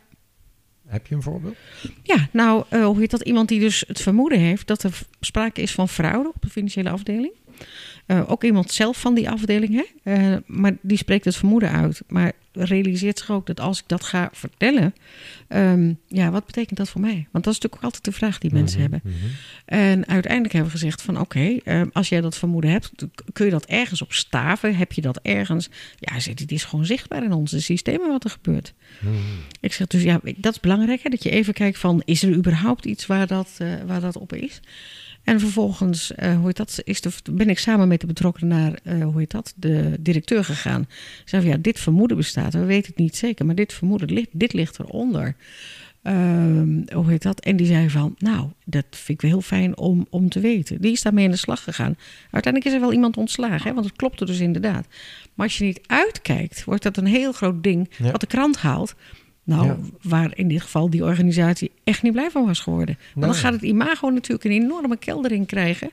[0.86, 1.56] Heb je een voorbeeld?
[2.02, 3.22] Ja, nou, eh, hoe heet dat?
[3.22, 6.90] Iemand die dus het vermoeden heeft dat er sprake is van fraude op de financiële
[6.90, 7.32] afdeling.
[8.08, 10.12] Eh, ook iemand zelf van die afdeling, hè?
[10.12, 12.02] Eh, maar die spreekt het vermoeden uit.
[12.06, 14.94] Maar realiseert zich ook dat als ik dat ga vertellen,
[15.48, 17.26] ehm, ja, wat betekent dat voor mij?
[17.30, 19.02] Want dat is natuurlijk ook altijd de vraag die mensen hebben.
[19.64, 22.92] En uiteindelijk hebben we gezegd van oké, eh, als jij dat vermoeden hebt,
[23.32, 24.76] kun je dat ergens op staven?
[24.76, 25.68] Heb je dat ergens?
[25.98, 28.74] Ja, het is gewoon zichtbaar in onze systemen wat er gebeurt.
[29.60, 32.34] Ik zeg dus ja, dat is belangrijk hè, dat je even kijkt van is er
[32.34, 34.60] überhaupt iets waar dat, eh, waar dat op is?
[35.22, 38.78] En vervolgens eh, hoe heet dat, is de, ben ik samen met de betrokkenen naar
[38.82, 40.86] eh, hoe heet dat, de directeur gegaan.
[41.24, 42.52] Zei van ja, dit vermoeden bestaat.
[42.52, 45.36] We weten het niet zeker, maar dit vermoeden ligt, dit ligt eronder.
[46.02, 47.40] Ehm, hoe heet dat?
[47.40, 50.80] En die zei van, nou, dat vind ik wel heel fijn om, om te weten.
[50.80, 51.96] Die is daarmee aan de slag gegaan.
[52.30, 54.86] Uiteindelijk is er wel iemand ontslagen, hè, want het klopte dus inderdaad.
[55.34, 58.10] Maar als je niet uitkijkt, wordt dat een heel groot ding Ja.
[58.10, 58.94] wat de krant haalt.
[59.48, 59.76] Nou, Ja.
[60.02, 62.98] waar in dit geval die organisatie echt niet blij van was geworden.
[63.14, 63.26] Nou.
[63.26, 65.90] dan gaat het imago natuurlijk een enorme keldering krijgen.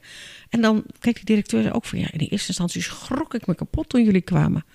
[0.50, 3.56] En dan, kijk, die directeur ook van ja, in de eerste instantie schrok ik me
[3.56, 4.66] kapot toen jullie kwamen.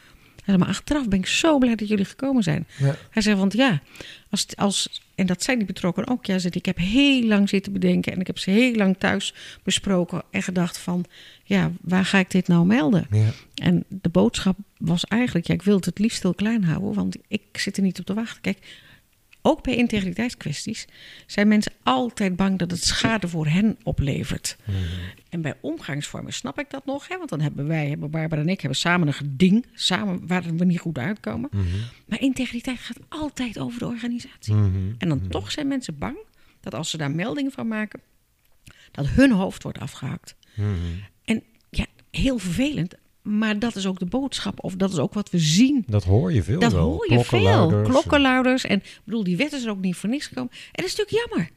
[0.59, 2.67] Maar achteraf ben ik zo blij dat jullie gekomen zijn.
[2.79, 2.97] Ja.
[3.11, 3.81] Hij zei, want ja,
[4.31, 6.27] als, als, en dat zijn die betrokkenen ook.
[6.27, 9.35] Ja, zei, ik heb heel lang zitten bedenken en ik heb ze heel lang thuis
[9.63, 11.05] besproken en gedacht van,
[11.45, 13.07] ja, waar ga ik dit nou melden?
[13.11, 13.31] Ja.
[13.55, 17.17] En de boodschap was eigenlijk, ja, ik wil het het liefst heel klein houden, want
[17.29, 18.41] ik zit er niet op te wachten.
[18.41, 18.59] Kijk,
[19.43, 20.87] ook bij integriteitskwesties
[21.27, 24.57] zijn mensen altijd bang dat het schade voor hen oplevert.
[25.31, 27.17] En bij omgangsvormen snap ik dat nog, hè?
[27.17, 30.65] want dan hebben wij, hebben Barbara en ik, hebben samen een geding, samen waar we
[30.65, 31.51] niet goed uitkomen.
[32.07, 34.55] Maar integriteit gaat altijd over de organisatie.
[34.99, 36.17] En dan toch zijn mensen bang
[36.61, 38.01] dat als ze daar meldingen van maken,
[38.91, 40.37] dat hun hoofd wordt afgehakt.
[41.25, 45.31] En ja, heel vervelend, maar dat is ook de boodschap, of dat is ook wat
[45.31, 46.91] we zien Dat hoor je veel dat wel.
[46.91, 47.25] hoor je veel.
[47.25, 47.89] Klokkenluiders.
[47.89, 48.65] Klokkenluiders.
[48.65, 50.51] En ik bedoel, die wet is er ook niet voor niks gekomen.
[50.51, 51.51] En dat is natuurlijk jammer.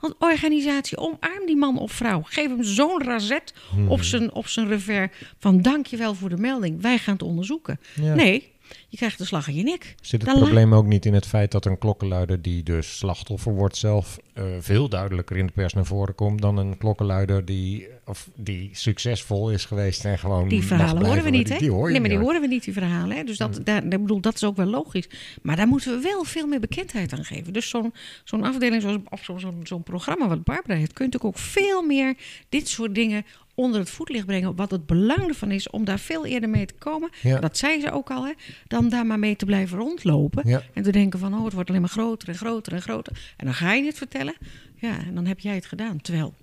[0.00, 2.22] Want organisatie, omarm die man of vrouw.
[2.24, 3.90] Geef hem zo'n razet Hmm.
[3.90, 6.82] op zijn, op zijn revers van dankjewel voor de melding.
[6.82, 7.80] Wij gaan het onderzoeken.
[8.00, 8.14] Ja.
[8.14, 8.52] Nee,
[8.88, 9.94] je krijgt de slag in je nek.
[10.00, 13.54] Zit het Dan probleem ook niet in het feit dat een klokkenluider die dus slachtoffer
[13.54, 17.88] wordt zelf eh, veel duidelijker in de pers naar voren komt dan een klokkenluider die,
[18.04, 21.56] of die succesvol is geweest en gewoon Die verhalen horen we niet, hè?
[21.58, 23.16] Nee, maar die horen we niet, die verhalen.
[23.16, 23.24] Hè?
[23.24, 25.08] Dus dat, daar, ik bedoel, dat is ook wel logisch.
[25.42, 27.52] Maar daar moeten we wel veel meer bekendheid aan geven.
[27.52, 27.92] Dus zo'n
[28.24, 30.92] zo'n afdeling, zoals, of zo'n zo'n programma wat Barbara heeft...
[30.92, 32.14] kun je natuurlijk ook veel meer
[32.48, 33.24] dit soort dingen
[33.56, 34.56] onder het voetlicht brengen.
[34.56, 37.10] Wat het belang ervan is om daar veel eerder mee te komen.
[37.22, 37.40] Ja.
[37.40, 38.32] Dat zei ze ook al, hè?
[38.66, 40.48] Dan daar maar mee te blijven rondlopen.
[40.48, 40.62] Ja.
[40.74, 43.34] En te denken van, oh, het wordt alleen maar groter en groter en groter.
[43.36, 44.34] En dan ga je het vertellen.
[44.76, 46.00] Ja, en dan heb jij het gedaan.
[46.00, 46.34] Terwijl,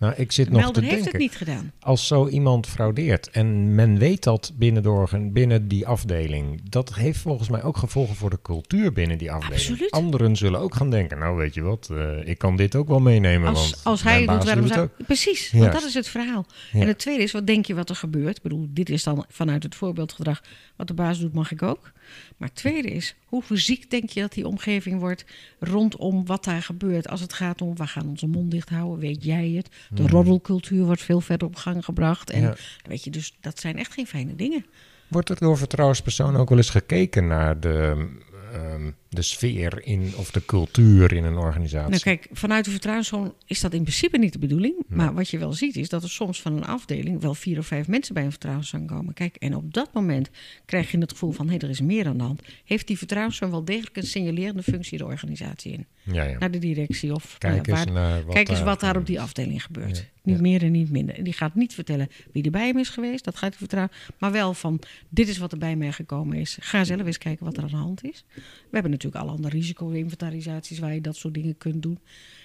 [0.00, 1.10] Nou, ik zit nog te heeft denken.
[1.10, 1.72] het niet gedaan.
[1.80, 7.48] Als zo iemand fraudeert en men weet dat binnen, binnen die afdeling, dat heeft volgens
[7.48, 9.60] mij ook gevolgen voor de cultuur binnen die afdeling.
[9.60, 9.90] Absoluut.
[9.90, 13.00] Anderen zullen ook gaan denken, nou weet je wat, eh, ik kan dit ook wel
[13.00, 13.48] meenemen.
[13.48, 14.88] Als, want als hij doet, waarom doet zou...
[15.06, 16.46] Precies, want dat is het verhaal.
[16.72, 16.80] Ja.
[16.80, 18.36] En het tweede is, wat denk je wat er gebeurt?
[18.36, 20.42] Ik bedoel, dit is dan vanuit het voorbeeldgedrag...
[20.76, 21.92] wat de baas doet, mag ik ook.
[22.40, 25.24] Maar het tweede is, hoe fysiek denk je dat die omgeving wordt...
[25.58, 27.76] rondom wat daar gebeurt als het gaat om...
[27.76, 29.68] we gaan onze mond dicht houden, weet jij het?
[29.90, 32.30] De roddelcultuur wordt veel verder op gang gebracht.
[32.30, 32.48] En Hmm.
[32.48, 32.56] Ja.
[32.88, 34.66] weet je, dus dat zijn echt geen fijne dingen.
[35.08, 38.08] Wordt er door vertrouwenspersonen ook wel eens gekeken naar de,
[38.52, 41.90] ehm, de sfeer in, of de cultuur in een organisatie?
[41.90, 44.74] Nou kijk, vanuit de vertrouwenszone is dat in principe niet de bedoeling.
[44.88, 47.66] Maar wat je wel ziet is dat er soms van een afdeling wel vier of
[47.66, 49.14] vijf mensen bij een vertrouwenszone komen.
[49.14, 50.30] Kijk, en op dat moment
[50.64, 52.42] krijg je het gevoel van hé, er is meer aan de hand.
[52.64, 55.86] Heeft die vertrouwenszone wel degelijk een signalerende functie de organisatie in?
[56.02, 56.38] ja, ja.
[56.38, 59.20] Naar de directie of Kijk nou eens naar wat kijk eens wat daar op die
[59.20, 59.96] afdeling gebeurt.
[59.96, 60.42] Ja, Niet ja.
[60.42, 61.14] meer en niet minder.
[61.14, 63.24] En die gaat niet vertellen wie er bij hem is geweest.
[63.24, 63.92] Dat gaat hij vertrouwen.
[64.18, 66.56] Maar wel van, dit is wat er bij mij gekomen is.
[66.60, 68.24] Ga zelf eens kijken wat er aan de hand is.
[68.34, 71.98] We hebben natuurlijk alle andere risico-inventarisaties waar je dat soort dingen kunt doen.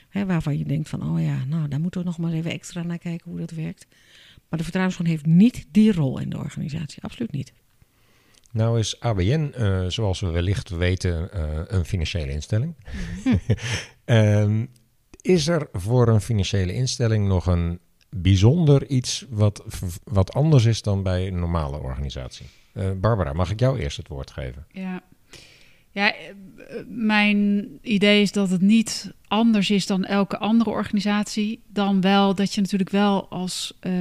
[0.09, 2.83] Hè, waarvan je denkt van, oh ja, nou, daar moeten we nog maar even extra
[2.83, 3.87] naar kijken hoe dat werkt.
[4.49, 7.03] Maar de vertrouwenspersoon heeft niet die rol in de organisatie.
[7.03, 7.53] Absoluut niet.
[8.51, 12.75] Nou is ABN, eh, zoals we wellicht weten, eh, een financiële instelling.
[14.05, 14.65] Ehm,
[15.21, 17.79] is er voor een financiële instelling nog een
[18.09, 19.63] bijzonder iets wat,
[20.03, 22.45] wat anders is dan bij een normale organisatie?
[22.73, 24.65] Eh, Barbara, mag ik jou eerst het woord geven?
[24.71, 25.03] Ja.
[25.95, 26.23] Ja, eh,
[26.87, 31.59] mijn idee is dat het niet anders is dan elke andere organisatie.
[31.67, 33.91] Dan wel dat je natuurlijk wel als eh,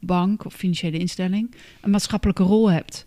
[0.00, 3.04] bank of financiële instelling een maatschappelijke rol hebt.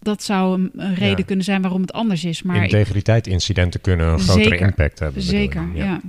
[0.00, 1.24] Dat zou een, reden Ja.
[1.24, 2.42] kunnen zijn waarom het anders is.
[2.42, 4.66] Maar ik- Integriteitincidenten kunnen een grotere Zeker.
[4.66, 5.20] impact hebben.
[5.24, 5.44] bedoel je?
[5.46, 6.00] zeker, ja.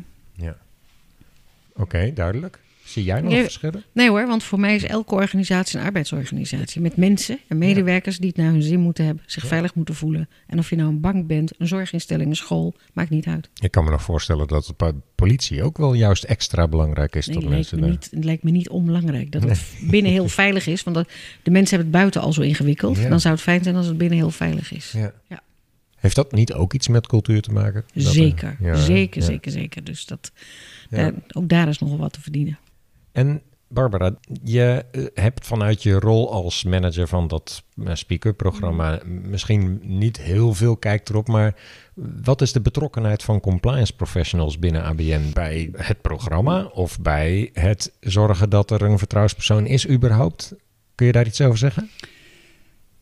[1.75, 2.59] Oké, duidelijk.
[2.87, 3.83] Zie jij nog verschillen?
[3.91, 6.81] Nee hoor, want voor mij is elke organisatie een arbeidsorganisatie.
[6.81, 9.23] Met mensen en medewerkers die het naar hun zin moeten hebben.
[9.25, 9.47] Zich Ja.
[9.49, 10.29] veilig moeten voelen.
[10.47, 13.49] En of je nou een bank bent, een zorginstelling, een school, maakt niet uit.
[13.61, 17.25] Ik kan me nog voorstellen dat het bij politie ook wel juist extra belangrijk is.
[17.27, 20.11] Nee, dat het, lijkt mensen me niet, het lijkt me niet onbelangrijk dat het binnen
[20.11, 20.83] heel veilig is.
[20.83, 21.09] Want dat,
[21.43, 22.97] de mensen hebben het buiten al zo ingewikkeld.
[22.97, 23.09] Ja.
[23.09, 24.91] Dan zou het fijn zijn als het binnen heel veilig is.
[24.91, 25.11] Ja.
[25.27, 25.41] Ja.
[25.97, 27.83] Heeft dat niet ook iets met cultuur te maken?
[27.93, 29.83] Dat er- zeker, zeker, zeker, zeker.
[29.83, 30.31] Dus dat,
[30.89, 32.57] daar- ook daar is nogal wat te verdienen.
[33.17, 38.99] En Barbara, je eh, hebt vanuit je rol als manager van dat eh, speak-up programma
[39.05, 41.55] misschien niet heel veel kijk erop, maar
[42.23, 47.93] wat is de betrokkenheid van compliance professionals binnen ABN bij het programma of bij het
[47.99, 50.55] zorgen dat er een vertrouwenspersoon is überhaupt?
[50.95, 51.89] Kun je daar iets over zeggen?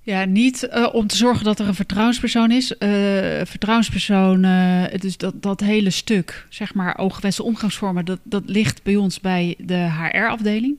[0.06, 2.78] Ja, niet eh, om te zorgen dat er een vertrouwenspersoon is.
[2.78, 2.90] Eh,
[3.44, 8.96] vertrouwenspersoon, het is dat, dat hele stuk, zeg maar, ooggewenste omgangsvormen, dat, dat ligt bij
[8.96, 10.78] ons bij de HR-afdeling.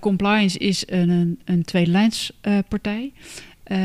[0.00, 3.12] Compliance is een, een, een tweede lijnspartij.
[3.62, 3.78] Eh,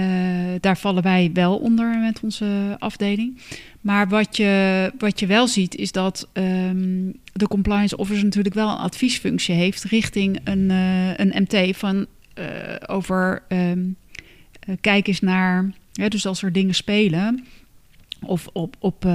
[0.59, 3.41] daar vallen wij wel onder met onze afdeling.
[3.81, 8.69] Maar wat je, wat je wel ziet is dat ehm, de compliance officer natuurlijk wel
[8.69, 10.69] een adviesfunctie heeft richting een,
[11.15, 12.07] een MT van
[12.87, 13.85] over ehm, eh,
[14.81, 17.45] kijk eens naar, dus als er dingen spelen.
[18.25, 19.11] Of op, op eh,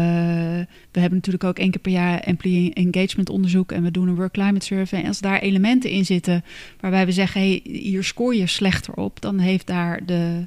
[0.91, 4.15] we hebben natuurlijk ook één keer per jaar employee engagement onderzoek en we doen een
[4.15, 5.01] work climate survey.
[5.01, 6.45] En als daar elementen in zitten
[6.81, 10.47] waarbij we zeggen, hey, hier scoor je slechter op, dan heeft daar de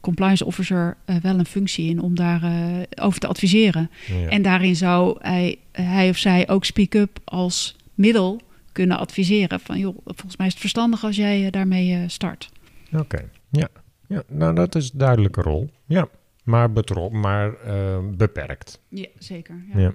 [0.00, 3.90] compliance officer eh, wel een functie in om daarover over te adviseren.
[4.06, 4.28] Ja.
[4.28, 8.40] En daarin zou hij, hij of zij ook speak-up als middel
[8.72, 9.60] kunnen adviseren.
[9.60, 12.50] Van joh, volgens mij is het verstandig als jij eh, daarmee eh, start.
[12.92, 13.68] Oké, ja.
[14.08, 14.22] Ja.
[14.28, 15.70] Nou, dat is een duidelijke rol.
[15.86, 16.08] Ja,
[16.44, 18.80] maar, betro maar eh, beperkt.
[18.88, 19.64] Ja, zeker.
[19.74, 19.94] Ja.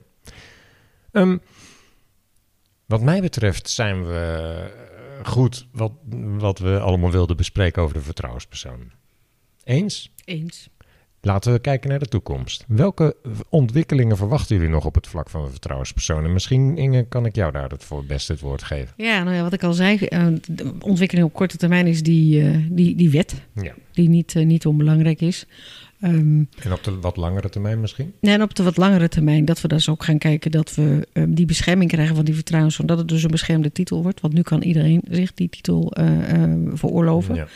[1.12, 1.38] Ehm,
[2.86, 4.72] wat mij betreft zijn we
[5.20, 5.92] eh, goed wat,
[6.38, 8.92] wat we allemaal wilden bespreken over de vertrouwenspersoon.
[9.64, 10.12] Eens?
[10.26, 10.70] Eens.
[11.26, 12.66] Laten we kijken naar de toekomst.
[12.68, 13.16] Welke
[13.50, 16.24] ontwikkelingen verwachten jullie nog op het vlak van de vertrouwenspersoon?
[16.24, 18.94] En misschien, Inge, kan ik jou daar het voor best het woord geven.
[18.98, 22.42] Ja, nou ja, wat ik al zei, eh, de ontwikkeling op korte termijn is die,
[22.42, 23.74] eh, die, die wet, Ja.
[23.92, 25.46] die niet, eh, niet onbelangrijk is.
[26.00, 28.14] Ehm, En op de wat langere termijn misschien?
[28.22, 31.34] en op de wat langere termijn dat we dus ook gaan kijken dat we ehm,
[31.34, 34.22] die bescherming krijgen van die vertrouwens, dat het dus een beschermde titel wordt.
[34.22, 35.92] Want nu kan iedereen zich die titel
[36.74, 37.36] veroorloven.
[37.36, 37.48] Ja.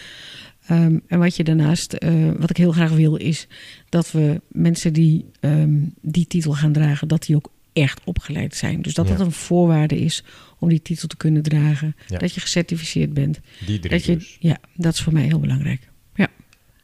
[0.67, 3.47] Ehm, en wat je daarnaast, eh, wat ik heel graag wil, is
[3.89, 8.81] dat we mensen die ehm, die titel gaan dragen, dat die ook echt opgeleid zijn.
[8.81, 9.15] Dus dat Ja.
[9.15, 10.23] dat een voorwaarde is
[10.59, 11.95] om die titel te kunnen dragen.
[12.07, 12.17] Ja.
[12.17, 13.39] Dat je gecertificeerd bent.
[13.65, 14.37] Die drie Dat je, dus.
[14.39, 15.89] ja, dat is voor mij heel belangrijk.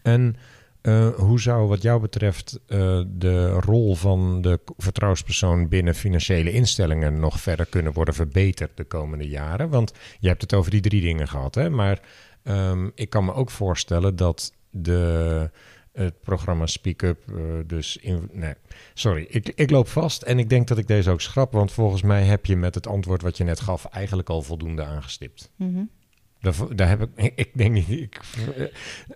[0.01, 0.35] En
[0.81, 7.19] eh, hoe zou wat jou betreft eh, de rol van de vertrouwenspersoon binnen financiële instellingen
[7.19, 9.69] nog verder kunnen worden verbeterd de komende jaren?
[9.69, 11.69] Want je hebt het over die drie dingen gehad, hè?
[11.69, 11.99] maar
[12.43, 15.49] ehm, ik kan me ook voorstellen dat de,
[15.93, 17.97] het programma Speak Up eh, dus...
[17.97, 18.53] In, nee,
[18.93, 22.01] sorry, ik, ik loop vast en ik denk dat ik deze ook schrap, want volgens
[22.01, 25.51] mij heb je met het antwoord wat je net gaf eigenlijk al voldoende aangestipt.
[26.39, 27.89] Daar, daar heb ik, ik denk niet.
[27.89, 28.19] Ik,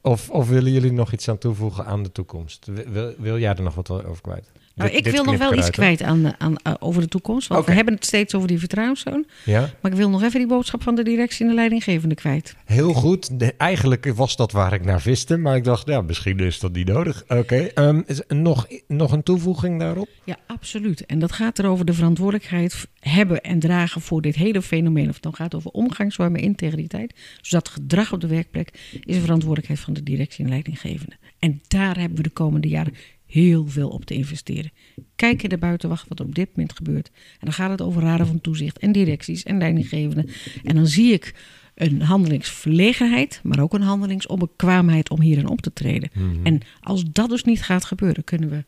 [0.02, 2.66] of, of willen jullie nog iets aan toevoegen aan de toekomst?
[2.66, 4.52] Wil, wil jij er nog wat over kwijt?
[4.78, 7.48] Nou, Dit- ik dit wil nog wel iets kwijt aan, aan, aan- over de toekomst.
[7.48, 9.26] Want we hebben het steeds over die vertrouwenszoon.
[9.46, 12.56] Ja, Maar ik wil nog even die boodschap van de directie en de leidinggevende kwijt.
[12.66, 13.40] heel goed.
[13.40, 16.72] De- eigenlijk was dat waar ik naar viste, maar ik dacht, ja, misschien is dat
[16.74, 17.24] niet nodig.
[17.28, 20.08] Oké, ehm, nog, nog een toevoeging daarop?
[20.24, 21.06] Ja, absoluut.
[21.06, 25.08] En dat gaat erover de verantwoordelijkheid hebben en dragen voor dit hele fenomeen.
[25.08, 27.14] Of het dan gaat over omgangsvormen, integriteit.
[27.42, 28.70] Dus dat gedrag op de werkplek
[29.06, 31.16] is een verantwoordelijkheid van de directie en leidinggevende.
[31.40, 32.94] En daar hebben we de komende jaren
[33.28, 34.72] heel veel op te investeren.
[35.16, 37.08] Kijk in de buitenwacht wat op dit moment gebeurt.
[37.14, 40.30] En dan gaat het over raden van toezicht en directies en leidinggevenden.
[40.64, 41.34] En dan zie ik
[41.76, 46.10] een handelingsverlegenheid, maar ook een handelingsonbekwaamheid om hierin op te treden.
[46.44, 48.64] En als dat dus niet gaat gebeuren, kunnen we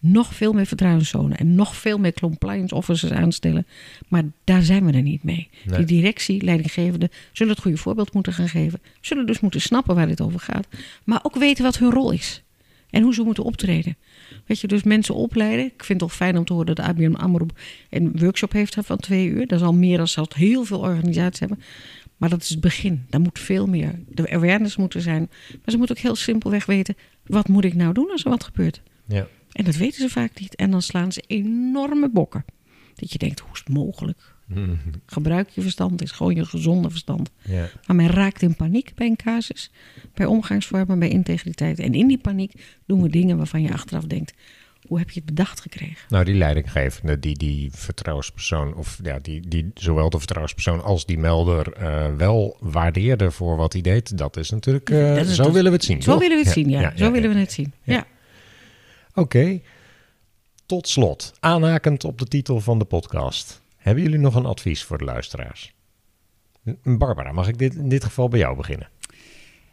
[0.00, 3.66] nog veel meer vertrouwenszonen en nog veel meer compliance officers aanstellen.
[4.08, 5.48] Maar daar zijn we er niet mee.
[5.64, 5.76] Nee.
[5.76, 8.80] Die directie, leidinggevende, zullen het goede voorbeeld moeten gaan geven.
[9.00, 10.68] Zullen dus moeten snappen waar dit over gaat.
[11.04, 12.42] Maar ook weten wat hun rol is.
[12.90, 13.96] En hoe ze moeten optreden.
[14.46, 15.64] Weet je, dus mensen opleiden.
[15.64, 17.46] Ik vind het al fijn om te horen dat de ABN AMRO
[17.90, 19.46] een workshop heeft van twee uur.
[19.46, 21.60] Dat is al meer dan zelfs heel veel organisaties hebben.
[22.16, 23.06] Maar dat is het begin.
[23.08, 24.00] Daar moet veel meer.
[24.08, 25.28] De awareness moet er zijn.
[25.50, 26.96] Maar ze moeten ook heel simpelweg weten...
[27.26, 28.82] wat moet ik nou doen als er wat gebeurt?
[29.06, 29.26] Ja.
[29.52, 30.54] En dat weten ze vaak niet.
[30.54, 32.44] En dan slaan ze enorme bokken.
[32.94, 34.34] Dat je denkt, hoe is het mogelijk?
[35.06, 37.30] Gebruik je verstand, is gewoon je gezonde verstand.
[37.42, 37.68] ja.
[37.86, 39.70] Maar men raakt in paniek bij een casus,
[40.14, 41.78] bij omgangsvormen, bij integriteit.
[41.78, 42.52] En in die paniek
[42.86, 44.34] doen we dingen waarvan je achteraf denkt:
[44.86, 45.96] hoe heb je het bedacht gekregen?
[46.08, 51.18] Nou, die leidinggevende, die die vertrouwenspersoon, of ja, die, die zowel de vertrouwenspersoon als die
[51.18, 55.52] melder eh, wel waardeerde voor wat hij deed, dat is natuurlijk, eh, Dat is- zo
[55.52, 56.02] willen we het zien.
[56.02, 56.20] Zo toch?
[56.20, 56.80] willen we het zien, ja.
[56.80, 57.72] ja, Zo willen we het zien.
[57.82, 57.94] Ja.
[57.94, 58.06] Ja.
[59.14, 59.60] Oké,
[60.66, 63.60] tot slot, aanhakend op de titel van de podcast.
[63.80, 65.72] Hebben jullie nog een advies voor de luisteraars?
[66.82, 68.88] Barbara, mag ik dit, in dit geval bij jou beginnen?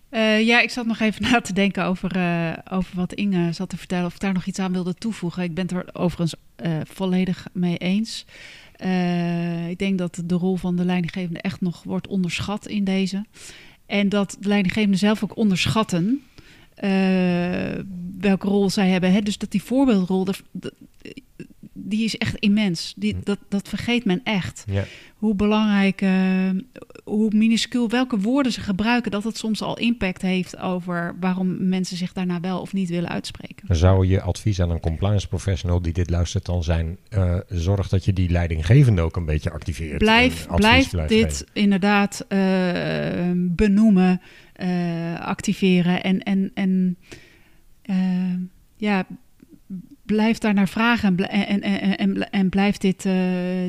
[0.09, 3.69] Eh, ja, ik zat nog even na te denken over, eh, over wat Inge zat
[3.69, 4.05] te vertellen.
[4.05, 5.43] Of ik daar nog iets aan wilde toevoegen.
[5.43, 8.25] Ik ben het er overigens eh, volledig mee eens.
[9.69, 13.25] Ik denk dat de rol van de leidinggevende echt nog wordt onderschat in deze.
[13.85, 16.21] En dat de leidinggevenden zelf ook onderschatten
[18.19, 19.11] welke rol zij hebben.
[19.11, 19.21] Hè?
[19.21, 20.25] Dus dat die voorbeeldrol,
[21.89, 22.93] die is echt immens.
[22.95, 24.83] Die, dat, dat vergeet men echt Ja,
[25.17, 26.49] hoe belangrijk, eh,
[27.03, 31.97] hoe minuscuul, welke woorden ze gebruiken, dat het soms al impact heeft over waarom mensen
[31.97, 33.75] zich daarna wel of niet willen uitspreken.
[33.75, 38.05] zou je advies aan een compliance professional die dit luistert dan zijn, eh, zorg dat
[38.05, 39.97] je die leidinggevende ook een beetje activeert.
[39.97, 41.45] Blijf, blijf dit geven.
[41.53, 42.39] inderdaad eh,
[43.35, 44.21] benoemen,
[45.19, 46.97] activeren en, en, en
[48.77, 49.05] ja,
[50.07, 51.61] blijf daar naar vragen en, bl- en,
[51.97, 53.13] en, en, blijf dit, eh,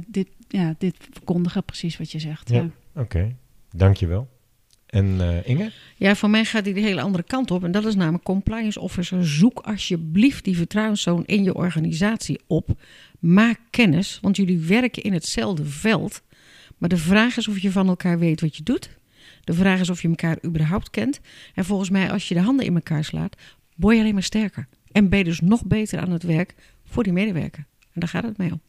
[0.07, 2.49] dit, ja, dit verkondigen, precies wat je zegt.
[2.49, 2.57] Ja.
[2.57, 2.71] Ja.
[3.03, 3.35] Oké,
[3.71, 4.29] dankjewel.
[4.87, 5.71] En eh, Inge?
[5.97, 7.65] Ja, voor mij gaat die de hele andere kant op.
[7.65, 9.27] En dat is namelijk compliance officer.
[9.27, 12.69] Zoek alsjeblieft die vertrouwenszoon in je organisatie op.
[13.19, 16.23] Maak kennis, want jullie werken in hetzelfde veld.
[16.79, 18.91] Maar de vraag is of je van elkaar weet wat je doet.
[19.45, 21.21] De vraag is of je elkaar überhaupt kent.
[21.55, 23.37] En volgens mij, als je de handen in elkaar slaat,
[23.77, 24.69] word je alleen maar sterker.
[24.99, 27.65] En ben je dus nog beter aan het werk voor die medewerker.
[27.93, 28.61] En daar gaat het mee om.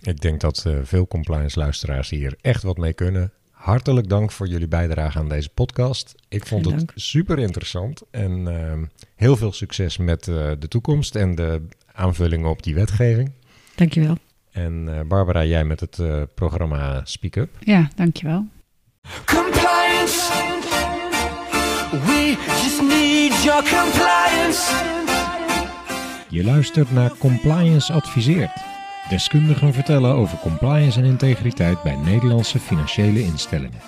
[0.00, 3.32] Ik denk dat eh, veel compliance luisteraars hier echt wat mee kunnen.
[3.50, 6.14] Hartelijk dank voor jullie bijdrage aan deze podcast.
[6.28, 6.98] Ik vond Geen het dank.
[6.98, 8.84] super interessant en ehm,
[9.16, 11.62] heel veel succes met eh, de toekomst en de
[11.92, 13.32] aanvullingen op die wetgeving.
[13.74, 14.16] Dankjewel.
[14.50, 17.50] En eh, Barbara, jij met het eh, programma Speak Up.
[17.60, 18.46] ja, dankjewel.
[19.24, 20.32] Compliance.
[21.90, 24.98] We just need your compliance.
[26.32, 28.56] Je luistert naar Compliance Adviseert.
[29.08, 33.80] Deskundigen vertellen over compliance en integriteit bij Nederlandse financiële instellingen.